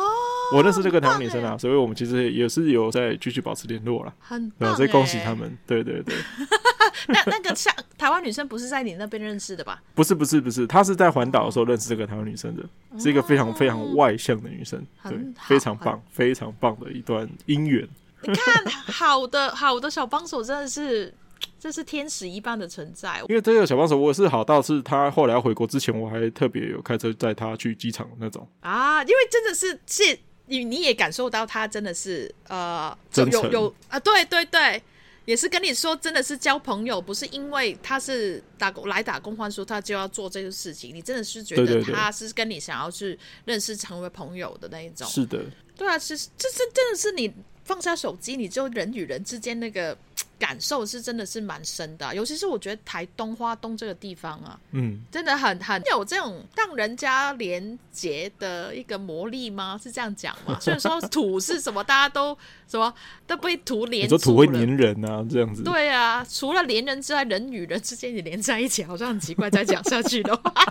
[0.52, 4.14] 我认识这个台湾女生啊，所以我们其实也是有在继续保持联络了。
[4.18, 5.56] 很棒，所以恭喜他们。
[5.66, 6.14] 对对对。
[7.08, 9.82] 那那个像台湾女生不是在你那边认识的吧？
[9.94, 12.62] 不是不是不是，她是在环岛的时候认识这个台湾女生的，
[12.98, 17.88] 是一个非常非常外向的女生，对，非常棒非常棒的一段姻缘。
[18.22, 21.12] 你看，好的好的小帮手真的是。
[21.58, 30.16] 这是天使一般的存在，因为这个小帮手我是好到是他后来要回国之前，我还特别有开车载他去机场那种啊，因为真的是是，
[30.52, 34.82] 你你也感受到他真的是呃，有有有啊，对对对，
[35.24, 45.42] 也是跟你说真的是交朋友，不是因为他是打工来打工换书，他就要做这个事情，你真的是觉得他是跟你想要去认识成为朋友的那一种，是的，
[45.74, 47.32] 对啊，其实这是真的是你
[47.64, 49.96] 放下手机，你就人与人之间那个。
[50.42, 59.78] 感受是真的是蛮深的，尤其是我觉得台东花东这个地方啊，嗯，真的很很有这种让人家连结的一个魔力吗？
[59.80, 60.58] 是这样讲吗？
[60.60, 62.36] 所以说土是什么，大家都
[62.66, 62.92] 什么
[63.24, 65.62] 都被土连，你说土会黏人啊，这样子。
[65.62, 69.48] 对啊，除了连人之外，人与人之间也连在一起，好像很奇怪。
[69.48, 70.64] 再讲下去的话， 但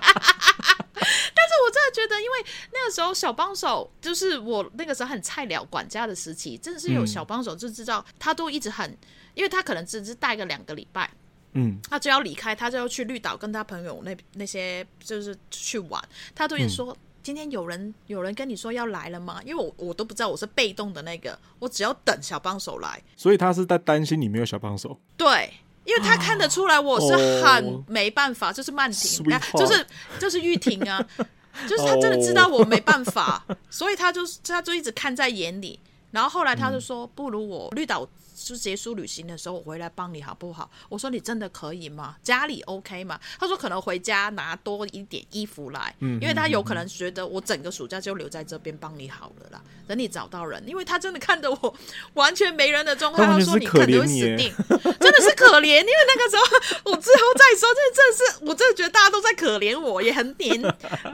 [1.47, 8.97] 是我真的觉得，因为那个时候小帮手就是我那个时候很菜鸟管家的时期，真的是有小帮手就知道他都一直很。
[9.34, 11.10] 因为他可能只是带个两个礼拜，
[11.54, 16.02] 嗯，他就要离开，他就要去绿岛跟他朋友那那些就是去玩。
[16.34, 23.02] 他都会说：“嗯、今天有人有人跟你说要来了吗？”因为我我都不知道，我是被动的那个，我只要等小帮手来。
[23.16, 25.00] 所以他是在担心你没有小帮手。
[25.18, 25.54] 对，
[25.86, 29.86] 因为他看得出来我是很没办法，啊、就是曼婷，哦、就是
[30.20, 31.06] 就是玉婷啊，
[31.68, 35.80] 就是他真的知道我没办法，哦、所以他就他就一直看在眼里。
[36.12, 38.08] 然后后来他就说：“嗯、不如我绿岛。”
[38.44, 40.70] 就结束旅行的时候，我回来帮你好不好？
[40.89, 42.16] 我说你真的可以吗？
[42.24, 43.20] 家里 OK 吗？
[43.39, 49.62] 他说可能回家拿多一点衣服来，嗯，因为他有可能觉得我整个暑假就留在这边帮你好了啦。
[49.88, 51.76] 等你找到人，因为他真的看着我
[52.16, 54.54] 完全没人的状态，他说你可能会死定，
[55.00, 55.80] 真的是可怜。
[55.82, 60.60] 因为那个时候我之后再说，这真的是我真的觉得大家都在可怜我，也很怜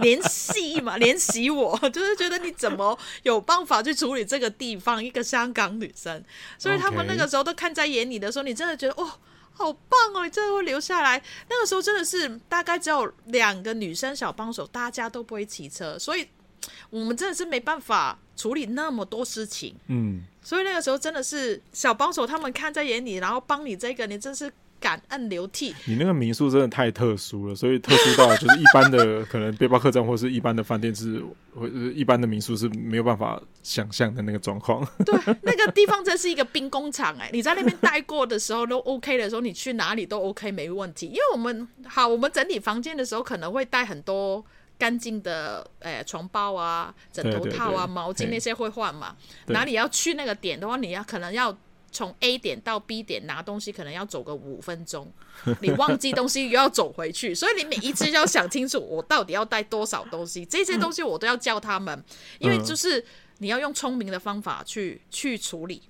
[0.01, 5.03] 怜惜嘛，怜惜我，就是觉得你怎么有办法去处理这个地方？
[5.03, 6.23] 一个香港女生，
[6.59, 7.07] 所以他们。
[7.07, 9.11] 那个时候都看在眼里的时候，你真的觉得哦，
[9.53, 11.21] 好棒哦，你真的会留下来。
[11.49, 16.27] 那个时候真的是大概只有两个女生小帮手，大家都不会骑车，所以
[16.89, 19.75] 我们真的是没办法处理那么多事情。
[19.87, 24.51] 嗯，所以那个时候真的是小帮手，他们看在眼里，然后帮你这个，你真是。
[24.79, 31.23] 感恩流涕，你那个民宿真的太特殊了，所以特殊到就是一般的可能背包客栈或是一般的饭店是，
[31.55, 34.87] 或一般的民宿是没有办法想象的那个状况。
[35.03, 37.29] 对，那个地方真是一个兵工厂哎！
[37.33, 41.07] 你在那边待过的时候都 OK 的时候，你去哪里都 OK 没问题。
[41.07, 44.45] 因为我们好，我们整理房间的时候可能会带很多
[44.77, 49.15] 干净的诶、欸、床包啊、枕头套啊、对对对毛巾那些会换嘛。
[49.47, 51.57] 哪里要去那个点的话，你要可能要。
[51.91, 55.11] 从 A 点到 B 点拿东西，可能要走个五分钟。
[55.61, 60.45] 你忘记东西又要走回去，所以你每一次要想清楚，我到底要带多少东西。
[60.45, 62.03] 这些东西我都要教他们，
[62.39, 63.03] 因为就是
[63.37, 65.81] 你要用聪明的方法去去处理。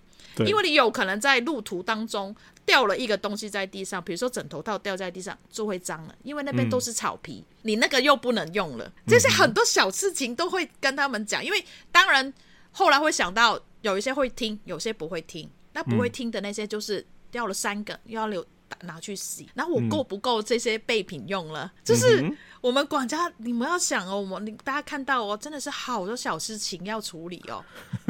[0.46, 8.92] 因为你有可能在路途当中掉了一个东西在地上，比如说枕头套掉在地上就会脏了，因为那边都是草皮，你那个又不能用了。
[9.08, 12.32] 这些很多小事情都会跟他们讲，因为当然
[12.72, 15.50] 后来会想到有一些会听，有些不会听。
[15.78, 18.46] 他不会听的那些，就是掉了三个，又要留
[18.82, 19.48] 拿去洗。
[19.54, 21.66] 然后我够不够这些备品用了？
[21.66, 27.64] 嗯、就是我们管家，你们要想哦，我们你大家看到哦，真的是好多小事情要处理哦。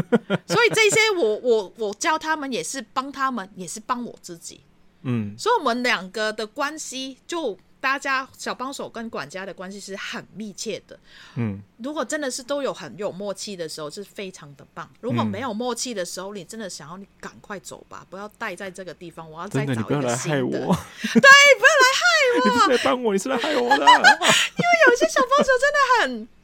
[0.47, 4.61] 所以这些我我我教他们也是帮他们，也是帮我自己。
[5.01, 7.57] 嗯，所以我们两个的关系就。
[7.79, 10.99] 大家小帮手跟管家的关系是很密切的，
[11.35, 14.89] 嗯，如果真的是都有很有默契的时候，是非常的棒。
[14.99, 19.81] 如果没有默契的时候，你真的想要你赶快走吧，不要待在这个地方，我要再找一个新的。
[19.81, 20.49] 你不要来害我，
[21.13, 22.03] 对，不要来害
[22.33, 23.75] 我，你不是来帮我，你是来害我的。
[23.77, 26.36] 因为有些小帮手真的很。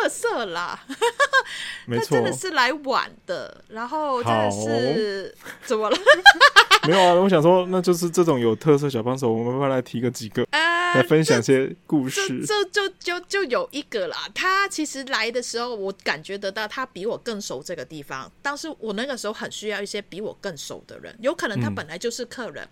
[0.00, 0.78] 特色啦，
[1.86, 5.34] 没错，真的是来晚的，然后真的是
[5.64, 5.96] 怎么了？
[6.88, 12.44] 没有啊，我想说，那就是这种有特色小帮手，我们慢慢来提个几个， 呃、来分享一些故事。
[12.44, 22.68] 这就就就就有一个啦，他其实来的时候，我感觉得到他比我更熟这个地方，但是我那个时候很需要一些比我更熟的人，有可能他本来就是客人，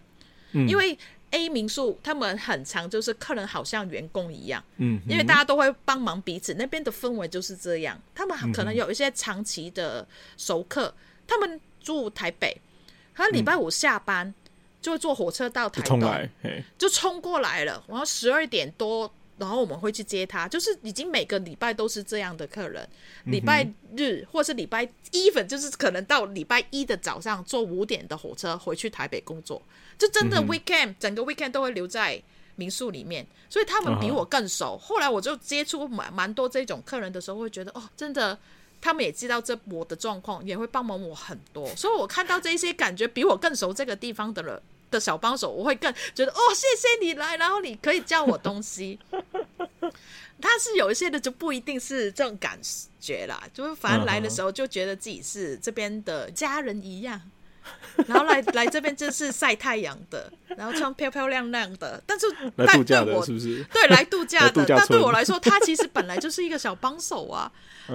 [0.53, 0.99] 嗯、因为。
[1.31, 8.01] A 民宿他们很常，就是客人好像员工一样，嗯，因为大家都会帮忙彼此，那边的氛围就是这样。
[8.15, 10.07] 他们可能有一些长期的
[10.37, 10.93] 熟客，
[11.27, 12.57] 他们住台北，
[13.15, 14.35] 他礼拜五下班
[14.83, 16.01] 就会坐火车到台东，
[16.77, 17.85] 就冲过来了。
[17.87, 22.87] 然后十二点多，然后我们会去接他，就是已经每个礼拜都是这样的客人。
[23.25, 23.67] 礼拜
[23.97, 29.61] 日或是礼拜一粉，就是可能到礼拜一的早上坐五点的火车回去台北工作。
[29.99, 32.23] 就真的 weekend、嗯、整个 weekend 都会留在
[32.57, 34.77] 民宿里面，所以他们比我更熟。
[34.77, 38.39] 后来我就接触蛮蛮多这种客人的时候，会觉得哦，真的，
[38.83, 41.67] 他们也知道这我的状况，也会帮忙我很多。
[41.75, 48.99] 所以我看到这些感觉比我更熟这个地方的人的小帮手，我会更觉得哦，谢谢你来，然后你可以教我东西。
[50.41, 52.59] 他是有一些的就不一定是这种感
[52.99, 57.21] 觉啦，就是反正来的时候就觉得自己是这边的家人一样。
[58.07, 62.27] 然后来来这边就是晒太阳的，然后穿漂漂亮亮的，但是
[62.57, 63.63] 来度假的是不是？
[63.71, 64.65] 对，来度假的。
[64.67, 67.53] 但对我来说，他其实本来就是一个小帮手啊。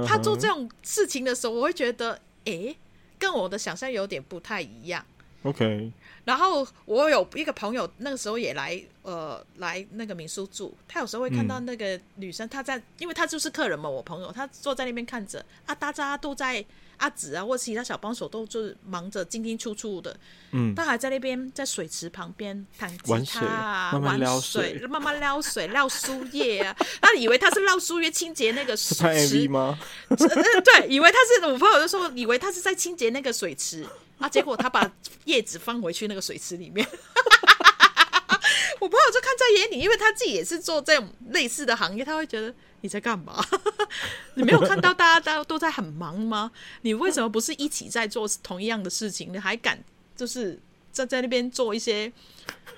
[0.07, 2.75] 他做这种事情的时候，我会觉得，哎，
[3.17, 5.03] 跟我的想象有点不太一样。
[5.43, 5.91] OK。
[6.25, 10.75] 然后我有一个朋友，那个时候也来，呃，来那个民宿住。
[10.87, 16.65] 他有时候会看到那个女生，她在，因为她就是客人嘛，我朋友，她坐在那边看着啊，大家都在。
[16.97, 20.17] 阿紫啊，或其他小帮手都就是忙着进进出出的，
[20.51, 29.77] 嗯，他还在那边在水池旁边弹吉他啊，玩水，慢慢撩水，慢慢撩水，撩树叶啊，他以为他是撩树叶清洁那个水池， 吗？
[30.09, 33.85] 对，以为他是我朋友就说，以为他是在清洁那个水池。
[34.17, 34.89] 啊，结果他把
[35.25, 36.87] 叶子放回去那个水池里面。
[38.79, 42.53] 我朋友就看在眼里，因为他自己也是做这种类似的行业，他会觉得
[42.85, 43.43] 你在干嘛？
[44.35, 46.51] 你没有看到大家大家都在很忙吗？
[46.83, 49.33] 你为什么不是一起在做同一样的事情？
[49.33, 49.83] 你还敢
[50.15, 50.59] 就是
[50.91, 52.11] 在在那边做一些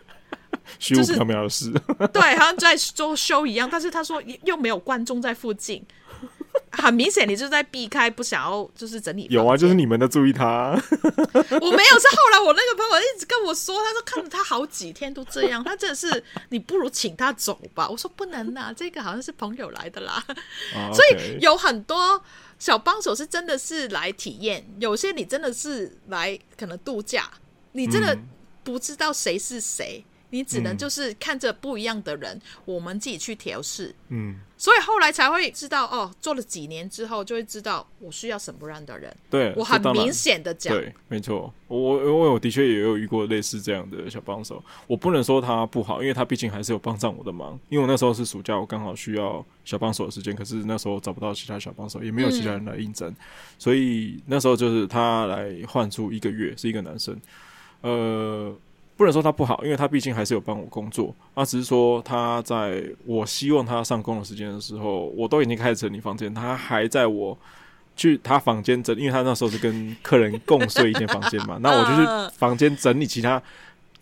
[0.80, 1.72] 虚无缥缈的事？
[2.14, 3.68] 对，好像在做 show 一样。
[3.70, 5.86] 但是他说又没有观众在附近。
[6.72, 9.28] 很明显，你就在避开，不想要就是整理。
[9.30, 10.72] 有啊，就是你们的注意他、啊。
[11.62, 17.88] 我没有，是后来我那个朋友一直跟我说，他说看着他好几天都这样，他真的是你不如请他走吧。
[17.90, 20.24] 我说不能呐、啊，这个好像是朋友来的啦。
[20.94, 22.22] 所以有很多
[22.60, 27.30] 小帮手是真的是来体验，有些你真的是来可能度假，
[27.72, 28.18] 你真的
[28.64, 30.04] 不知道谁是谁。
[30.06, 33.96] 嗯你只能就是看着不一样的人，嗯、我们自己去调试。
[34.10, 39.16] 嗯，所以后来才会知道哦，做了几年之后就会知道我需要什么样的人。
[39.30, 41.54] 对，我很明显的讲，对，没错。
[41.68, 44.64] 我因为我的确也有遇过类似这样的小帮手。
[44.86, 47.58] 我不能说他不好，因为他毕竟还是有帮上我的忙。
[47.70, 53.16] 因为我那时候是暑假，我刚好需要小帮手的时间，可是那时候找不到其他小帮手，也没有其他人来应征，嗯、
[53.58, 57.18] 所以那时候就是他来换出一个月，是一个男生。
[57.82, 58.54] 呃。
[58.98, 61.16] 不能说他不好，因为他毕竟还是有帮我工作。
[61.36, 67.38] 啊只是说他在我希望他上工的时间的时候，我都已经开始整理房间，他还在我
[67.96, 71.60] 去他房间整，因为他那时候是跟客人共睡一间房间嘛。
[71.62, 73.40] 那我就去房间整理其他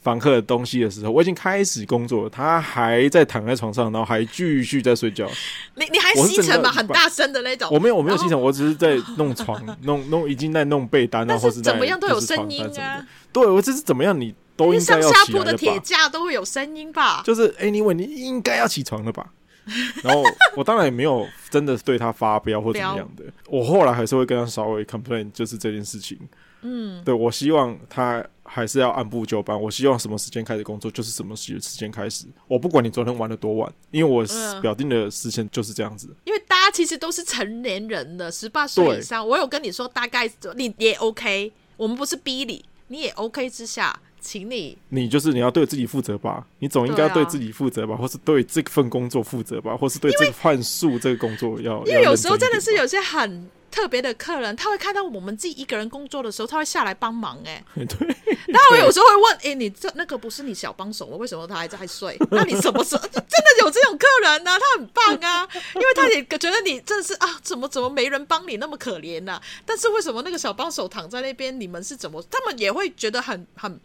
[0.02, 5.28] 房客的东西的时候，我已经开始工作了，他还在躺在床上，然后还继续在睡觉。
[5.76, 6.72] 你你还吸尘吗？
[6.72, 7.68] 很大声的那种？
[7.70, 13.06] 我没有，我没有吸尘，我只是在弄床，弄弄已经在弄被单啊，或是怎么样都有声音啊。
[13.34, 14.34] 对，我这是怎么样你？
[14.56, 15.14] 都应该要起来了吧？
[15.14, 17.22] 上下铺的铁架都会有声音吧？
[17.26, 19.32] 就是，anyway，你应该要起床了吧？
[20.03, 20.24] 然后
[20.56, 26.20] 我当然也没有真的对他发飙或怎么样的，我后来还是会跟他稍微 complain，就是这件事情。
[26.62, 29.60] 嗯，对，我希望他还是要按部就班。
[29.60, 32.26] 我希望什么时间开始工作就是什么时时间开始。
[32.47, 34.24] 我不管你昨天玩的多晚，因为我
[34.62, 36.16] 表定的时间就是这样子。
[36.26, 43.99] 因为大家其实都是成年人了，十八岁以上，我有跟你说大概你也 OK，我们不是逼你，你也 OK 之下。
[44.26, 51.86] 请你，你就是你要对自己负责吧，你总应该对自己负责吧，啊、或是对这份工作负责吧，或是对这个幻术这个工作要。
[51.86, 53.50] 因为有时候真的是有些很。
[53.72, 57.38] 特别的客人，他会看到我们自己一个人工作的时候，他会下来帮忙。
[57.46, 58.08] 哎， 对。
[58.48, 61.18] 然后我有时候会问，哎、欸，你这那个不是你小帮手吗？
[61.18, 62.18] 为什么他还在睡？
[62.32, 64.58] 那你什么时候真的有这种客人呢、啊？
[64.58, 69.42] 他很棒啊，因为他也觉得你真的是啊，怎么怎么没人帮你那么可怜呢、啊？
[69.66, 72.24] 但是为什么那个小帮手躺在那边，你们是怎么？
[72.32, 73.78] 他们也会觉得很很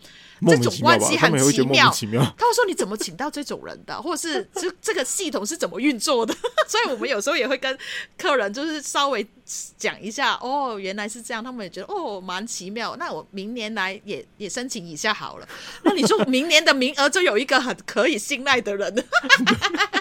[0.46, 1.90] 这种关系很奇妙。
[1.90, 3.94] 奇妙他会说：“你怎么请到这种人的？
[4.02, 6.34] 或者是这这个系统是怎么运作的？”
[6.68, 7.76] 所以，我们有时候也会跟
[8.16, 9.26] 客人就是稍微
[9.76, 15.48] 讲一下：“哦，原来是这样。”他们也觉得：“哦，蛮奇妙。”那我明年来也也申请一下好了。
[15.82, 18.94] 那你说明年的名额就有一个很可以信赖的人。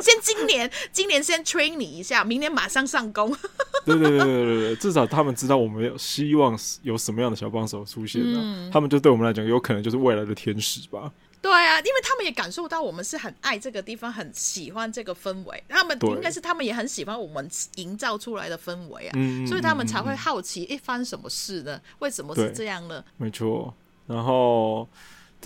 [0.00, 3.30] 先今年，今年先 train 你一下，明年马上上工。
[3.84, 11.12] 对对对对对对，至少他们知道我们有希望有什么样的小帮手出现，嗯、他们就对我们来讲，有可能就是未来的天使吧。
[11.40, 15.62] 对啊，因为他们也感受到我们是很爱这个地方，很喜欢这个氛围。
[15.68, 21.80] 他们应该是他们也很喜欢我们营造出来的氛围啊，嗯、所以他们才会好奇，一发生什么事呢？
[22.00, 23.04] 为什么是这样呢？
[23.16, 23.72] 没错，
[24.06, 24.88] 然后。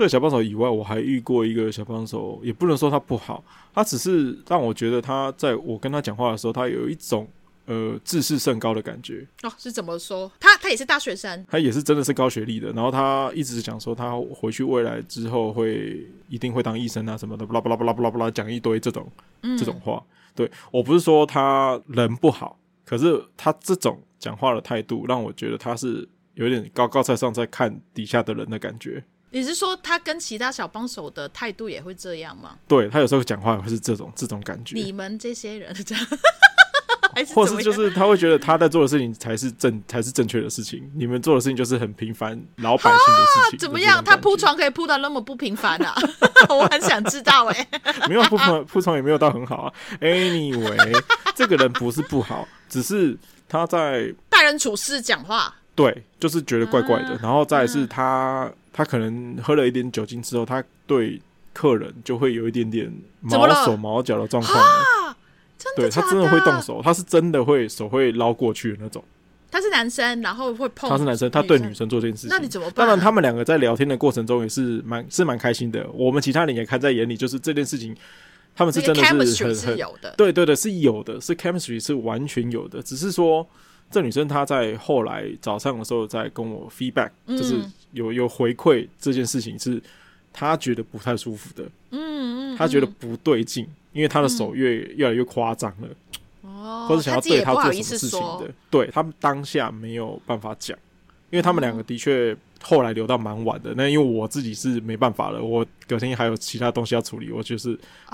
[0.01, 3.45] 这个小帮手以外，我还遇过一个小帮手，也不能说他不好，
[3.75, 7.29] 他只是让我觉得他在我跟他讲话的时候，他有一种
[7.67, 9.27] 呃自视甚高的感觉。
[9.43, 10.33] 哦，是怎么说？
[10.41, 12.73] 他他也是大学生，他也是真的是高学历的。
[12.73, 19.07] 然后他一直讲说，他回去未来之后会一定会当医生啊什么的，巴拉巴拉巴拉巴拉巴拉讲一堆这种、
[19.43, 20.03] 嗯、这种话。
[20.35, 29.05] 对，我不是说他人不好，可是他这种讲话的态度让我觉得他是有点高高在上在看底下的人的感觉。
[29.31, 32.57] 你是说他跟其他小帮手的态度也会这样吗？
[32.67, 34.75] 对，他有时候讲话也会是这种这种感觉。
[34.77, 36.07] 你们这些人这样，
[37.15, 43.59] 还是或是就是他会觉得他在做的事情才是正才是正确的事情，你们做的事情就是很平凡老百姓的事情。
[43.59, 44.03] 怎么样？
[44.03, 45.95] 他铺床可以铺到那么不平凡啊？
[46.49, 47.95] 我很想知道哎、欸。
[48.09, 49.73] 没有铺床，铺床也没有到很好啊。
[50.01, 51.03] Anyway，
[51.37, 53.17] 这个人不是不好，只是
[53.49, 57.11] 他在待人处事讲话，对，就是觉得怪怪的。
[57.11, 58.45] 啊、然后再来是他。
[58.51, 61.21] 嗯他可能喝了一点酒精之后，他对
[61.53, 64.65] 客人就会有一点点毛手毛脚的状况。
[65.75, 69.03] 对，他真的会动手，他是真的会手会捞过去的那种。
[69.51, 70.89] 他是男生，然后会碰。
[70.89, 72.31] 他是男生，他对女生做这件事情。
[72.31, 72.87] 那你怎么办？
[72.87, 75.85] 当然，他们两个在聊天的过程中也是蛮是蛮开心的。
[75.93, 77.95] 我们其他人也看在眼里，就是这件事情，
[78.55, 80.15] 他们是真的是很很有的。
[80.17, 83.45] 对对对，是有的，是 chemistry 是完全有的，只是说。
[83.91, 87.61] 这女生她在后来早上的时候在跟我 feedback，嗯、就是
[87.93, 89.83] 有有回馈这件事情是
[90.33, 95.89] 她觉得不太舒服的，嗯嗯，她觉得不对劲，因为她的手越、嗯、越来越夸张了，
[96.43, 100.79] 哦，或者想要对她做什么事情的，对他们当下没有办法讲，
[101.31, 107.71] 因为他们两个的确后来留到蛮晚的，那因为我自己是没办法了，我隔天还有其他东西要处理，我就是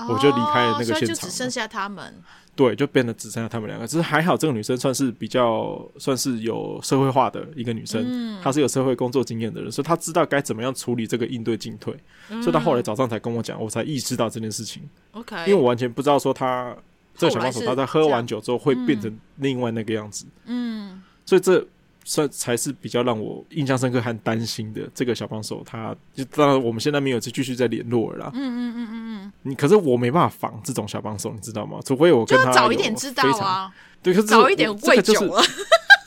[0.09, 2.15] 我就离开了那个现场，只剩下他们。
[2.57, 3.85] 对，就变得只剩下他们两个。
[3.85, 11.95] 只是还好，这个女生算是比较算是有社会化的一个女生，嗯、她是有社会工作经验的人，所以她知道该怎么样处理这个应对进退。
[12.31, 14.81] 嗯、所以她后来早上才跟我讲，我才意识到这件事情。
[15.11, 16.75] OK，因为我完全不知道说她
[17.15, 20.25] 这个小帮手她在喝完酒之后会变成另外那个样子。
[20.45, 21.63] 嗯，所以这。
[22.09, 28.31] 算才是比较让我印象深刻和担心的这个小帮手，他就当然我们现在没有再继续再联络了啦。
[28.33, 29.33] 嗯嗯嗯嗯嗯。
[29.41, 31.79] 你可是我没办法防这种小帮手，你知道吗？
[31.83, 33.69] 除非我跟他就早一点知道啊，
[34.01, 35.43] 对，可是早一点喂酒了。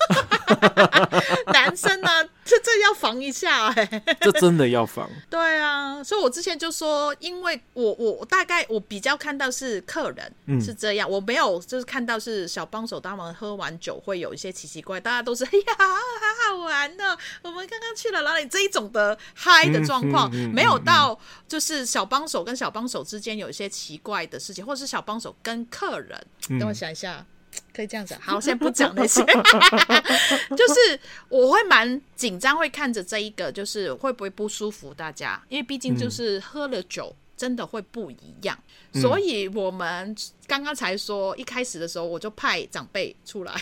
[1.53, 5.09] 男生呢、啊，这这要防一下哎、欸， 这真的要防。
[5.31, 17.17] 对啊，所以我之前就说，因为我我大概我比较看到是客人是这样，嗯、我没有就是看到是小帮手他们喝完酒会有一些奇奇怪，大家都是哎呀，好好玩呢。
[17.43, 18.47] 我们刚刚去了哪里？
[18.47, 26.21] 这一种的嗨的状况，嗯嗯嗯、没有到就是小帮手跟小帮手之间有一些奇怪的事情，或者是小帮手跟客人。
[26.49, 27.25] 嗯、等我想一下。
[27.73, 29.25] 可以这样子，好，我先不讲那些，
[30.57, 30.99] 就是
[31.29, 38.59] 我会蛮紧张，会看着这一个，就是会不会不舒服大家，因为毕竟就是喝了酒，真的会不一样。
[38.93, 40.15] 嗯、所以我们
[40.47, 43.55] 刚刚才说，一开始的时候我就派长辈出来，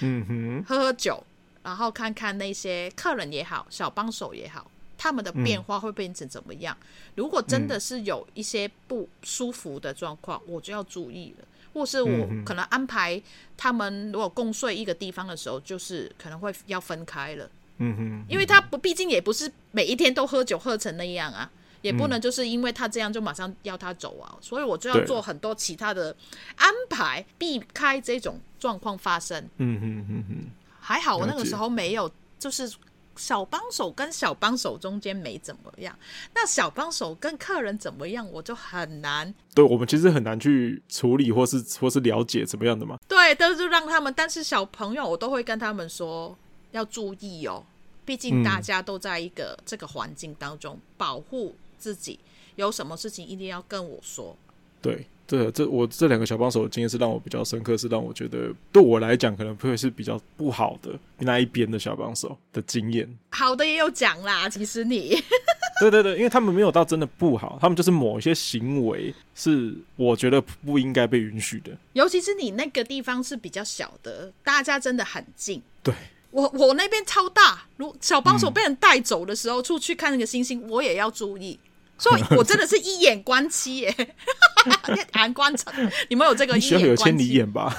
[0.00, 1.22] 嗯哼，喝 喝酒，
[1.62, 6.76] 然后看看那些客人也好，小帮手也好，他们的变化会变成怎么样。
[6.80, 11.44] 嗯、如果真的是有一些不舒服的状况，我就要注意了。
[11.74, 13.20] 或是我可能安排
[13.56, 17.50] 他们如果共睡一个地方的时候，就是可能会要分开了。
[17.78, 21.50] 嗯哼，因为他不，毕竟也不是每一天都喝酒喝成那样啊，
[21.82, 26.16] 也不能就是因为他这样就马上要他走啊，所以我就要做很多其他的
[26.56, 29.44] 安排，避开这种状况发生。
[29.58, 30.50] 嗯哼哼哼，
[30.80, 32.72] 还好我那个时候没有，就是。
[33.16, 35.96] 小帮手跟小帮手中间没怎么样，
[36.34, 39.32] 那小帮手跟客人怎么样，我就很难。
[39.54, 42.98] 对，我们其实很难去处理，或是或是了解怎么样的嘛。
[43.06, 44.12] 对，都是让他们。
[44.16, 46.36] 但是小朋友，我都会跟他们说
[46.72, 47.64] 要注意哦，
[48.04, 52.18] 毕竟大家都在一个这个环境当中，嗯、保护自己。
[52.56, 54.36] 有什么事情一定要跟我说。
[54.80, 63.08] 对，对，这我这两个小帮手的经验是让我比较深刻，是让我觉得对我来讲可能会是比较不好的那一边的小帮手的经验。
[63.30, 65.16] 好的也有讲啦，其实你。
[65.80, 71.72] 对对对，因为他们没有到真的不好，他们就是某一些行为是我觉得不应该被允许的。
[71.94, 75.60] 尤其是你那个地方是比较小的，大家真的很近。
[75.82, 75.92] 对，
[76.30, 81.58] 我我那边超大，如小帮手被人带走的时候，嗯、出去看那个星星，我也要注意。
[81.98, 83.94] 所以我真的是一眼观七耶，
[84.88, 85.72] 一眼观察。
[86.08, 86.88] 你们有这个一眼观七？
[86.88, 87.74] 有千里眼吧？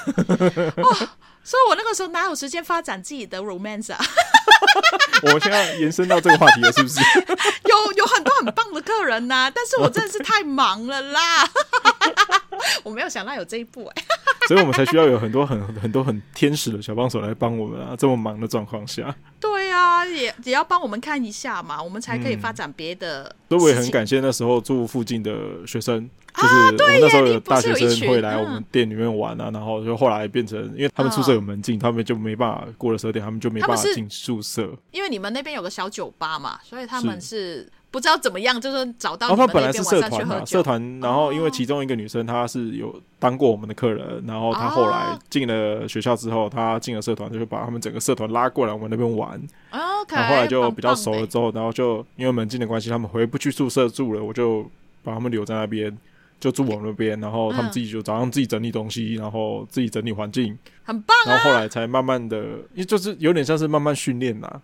[0.78, 0.94] 哦，
[1.44, 4.00] 所以我那个时候哪有时间发展自己的 romance 啊？
[5.24, 7.00] 我们现在延伸到这个话题了，是不是？
[7.66, 11.50] 有有很多很棒的客人呐、啊，但是我真的是太忙了啦，
[12.84, 14.04] 我没有想到有这一步哎，
[14.48, 19.16] 所以我们才需要有很多很很多很天使的小帮手来帮我们啊，这么忙的状况下。
[19.40, 23.36] 对啊，也也要帮我们看一下嘛，我们才可以发展别的、嗯。
[23.50, 25.34] 所以我也很感谢那时候住附近的
[25.66, 26.10] 学生。
[26.36, 34.70] 就是我们那时候有大学生会来我们店里面玩啊，然后就后来变成，因为他们宿舍有门禁，他们就没办法过了十二点，他们就没办法进宿舍。
[34.92, 39.34] 因为你们那边有个小酒吧嘛，所以他们是不知道怎么样，就是找到。
[39.34, 49.42] 他本来是社团嘛，社团，然后因为其中一个女生她是有当过我们的客人，然后她后来进了学校之后，她进了社团，就把他们整个社团拉过来我们那边玩。
[49.72, 54.70] OK，然后后来就比较熟了之后，然后就因为门禁的关系，他们回不去宿舍住了，我就
[55.02, 55.98] 把他们留在那边。
[56.38, 61.30] 就住我们那边，然后他们自己就早上自己整理东西，嗯、然后自己整理环境，很棒、啊。
[61.30, 62.38] 然后后来才慢慢的，
[62.74, 64.62] 因为就是有点像是慢慢训练呐，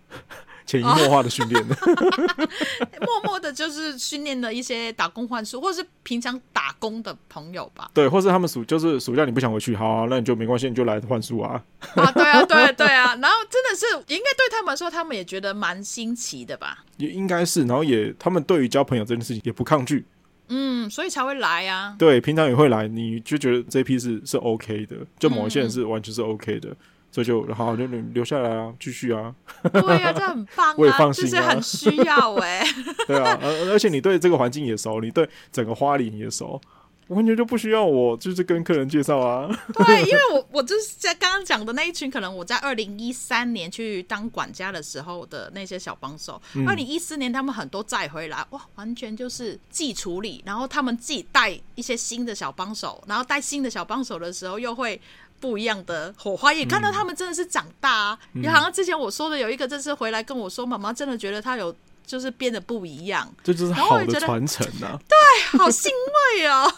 [0.66, 1.66] 潜移默化的训练，哦、
[3.02, 7.90] 默默的，就是训练了一些打工换宿，或者是平常打工的朋友吧。
[7.92, 11.62] 对，或是他们暑就是暑假你不想回去，好、啊，那你就没关系，你就来换宿啊。
[11.94, 13.16] 啊，对啊，对啊对啊。
[13.16, 16.84] 然后真的是应该对他们说，他们也觉得蛮新奇的吧？
[16.96, 20.04] 也应该是，然后也他们对于交朋友这件事情也不抗拒。
[20.48, 21.96] 嗯，所以才会来啊。
[21.98, 26.76] 对，平常也会来，你就觉得这批是是 OK 的，就某一些人是完全是 OK 的，嗯、
[27.12, 29.32] 所以就好好就留下来啊，继续啊。
[29.72, 32.74] 对啊，这很棒啊， 我也放心啊，就是很需要哎、欸。
[33.06, 36.60] 对啊，而而且你对这个环境也熟，你对整个花莲也熟。
[37.08, 39.46] 完全就不需要我，就是跟客人介绍啊。
[39.84, 54.98] 对，因为我我就是在刚刚讲的那一群，可能我在二零一三年去当管家的时候的那些小帮手，二零一四年他们很多再回来，哇，完全就是既处理，然后他们自己带一些新的小帮手，然后带新的小帮手的时候，又会
[55.42, 58.18] 不一样的火花，也看到他们真的是长大啊。
[58.34, 61.74] 也好像之前我说的有一个，这次回来跟我说，妈妈真的觉得他有。
[62.04, 64.98] 就是变得不一样，这就是好的传承啊！
[65.08, 65.90] 对，好欣
[66.34, 66.70] 慰哦。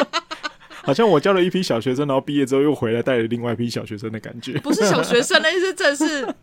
[0.82, 4.58] 好像我教了一批小学生，然后毕业之后又回来带了另外一批小学生的感觉。
[4.60, 6.34] 不是小学生，那是真的是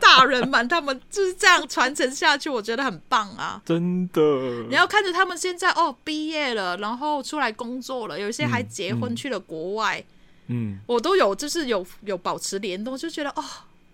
[0.00, 3.62] 大人们，他们就是这样传承下去，我觉得很棒啊！
[3.64, 4.20] 真的，
[4.68, 10.17] 你要看着他们现在哦，毕业了，然后出来工作了，有一些还结婚去了国外，嗯，嗯
[10.86, 13.44] 我都有，就是有有保持联动，就觉得哦。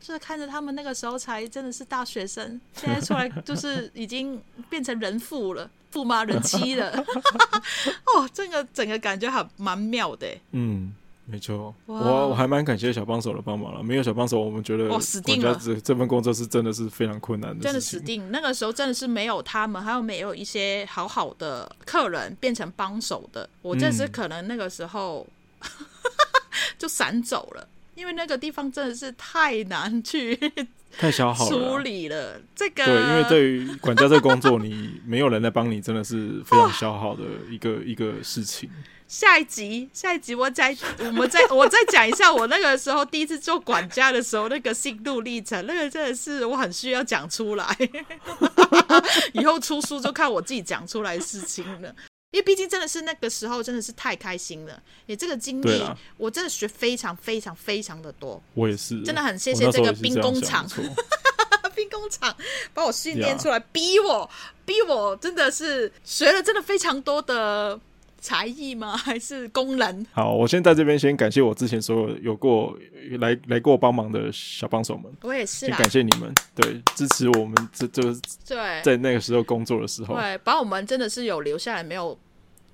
[0.07, 4.39] 就是看着他们那个时候才真的是大学生， 现在出来就是已经
[4.69, 6.93] 变成人父了，父妈人妻了。
[8.15, 10.27] 哦，这个整个感觉还蛮妙的。
[10.51, 10.95] 嗯，
[11.25, 11.97] 没错，我
[12.29, 13.83] 我还蛮感谢小帮手的帮忙了。
[13.83, 15.59] 没有小帮手，我们觉得哦死定了。
[15.59, 18.31] 这这份工作是真的是非常困难的，真的死定。
[18.31, 25.27] 那个时候真的是没有他们，还有没有一些好好的客人变成帮手的，我这是可能那个时候、
[25.63, 25.87] 嗯、
[26.79, 27.69] 就闪走了。
[27.95, 30.37] 因为那个地方真的是太难去，
[30.99, 32.85] 太消耗了处理了这个。
[32.85, 38.69] 对，因为对于管家这个工作，你 没有人来帮你，真的是非常消耗的一个一个事情。
[39.07, 47.77] 下一集，下一集我再我们再我再讲一下我那个时候第一次做管家的时候那个心路历程，那个真的是我很需要讲出来。
[49.35, 51.95] 以后出书就看我自己讲出来的事情了。
[52.35, 54.83] 因为毕竟真的是那个时候，真的是太开心了。
[55.07, 55.81] 也这个经历，
[56.17, 58.43] 我真的学非常非常非常的多。
[58.55, 60.67] 我也是，真的很谢谢这个兵工厂，
[61.77, 62.37] 兵工厂
[62.73, 64.29] 把我训练出来，逼我
[64.67, 67.79] 逼我，真的是学了真的非常多的
[68.21, 68.97] 才艺吗？
[68.99, 70.05] 还是功能？
[70.13, 72.77] 好，我先在这边先感谢我之前所有有过
[73.21, 75.05] 来来过帮忙的小帮手们。
[75.23, 78.03] 我也是，感谢你们，对支持我们这这
[78.45, 82.19] 对在那个时候工作的时候，对把我们真的是有留下来没有。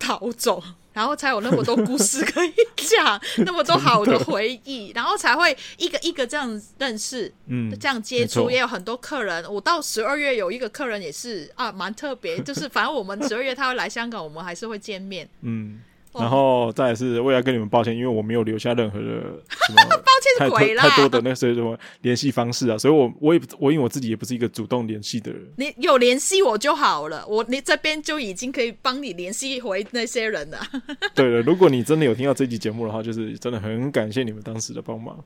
[0.01, 0.61] 逃走，
[0.93, 9.45] 然后才有那么多故事可以讲，那么多好的回忆，然后才会一个一个这样认识，嗯，这样接触，也有很多客人。
[9.53, 15.81] 我到十二月有一个客人也是啊，蛮特别，就是反正我们十二月他会来香港，我们还是会见面，嗯，
[16.13, 25.41] 然后再来是，我也要跟你们抱歉，因为我没有留下任何的什么 抱歉是鬼啦太多的那些什么联系方式啊，所以我我也我因为我自己也不是一个主动联系的人。
[25.57, 30.59] 你有联系我就好了，我你这边就已经可以帮你联系回那些人了。
[31.15, 35.17] 对了，如果你真的有听到这期节目的话，就是真的很感谢你们当时的帮忙。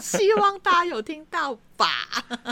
[0.00, 1.86] 希望大家有听到吧。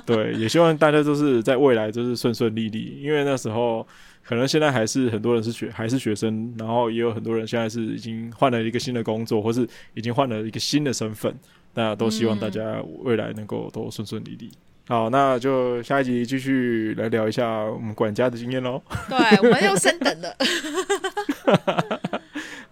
[0.06, 3.86] 对，也希望大家就是在未来就是顺顺利利，因为那时候。
[4.24, 11.35] 可能现在还是很多人是学还是学生，然后也有很多人现在是已经换了一个新的工作，或是已经换了一个新的身份。
[11.74, 14.51] 那都希望大家未来能够都顺顺利利。
[14.53, 14.59] 嗯。
[14.89, 18.82] 好，那就下一集继续来聊一下我们管家的经验喽。
[19.09, 20.36] 对，我们又升等了。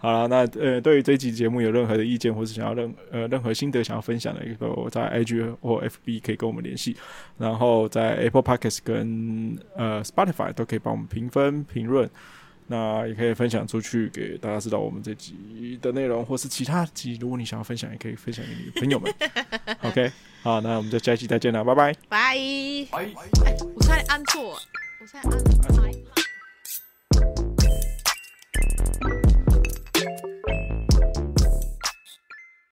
[0.01, 6.97] 好了，那呃，对于这期节目有任何的意见，或是想要任呃任何心得想要分享的，一个在 IG 或 FB 可以跟我们联系，
[7.37, 12.09] 然后在 Apple Podcast 跟呃 Spotify 都可以帮我们评分、评论，
[12.65, 19.13] 那也可以分享出去给大家知道我们这集的内容，或是其他集，如果你想要分享，也可以分享给你的朋友们。
[19.85, 20.11] OK，
[20.41, 22.35] 好，那我们就下一集再见了，拜拜，拜
[22.91, 23.05] 拜。
[23.75, 24.57] 我差点按错，
[24.99, 25.31] 我差点
[25.69, 25.75] 按
[29.21, 29.30] 了。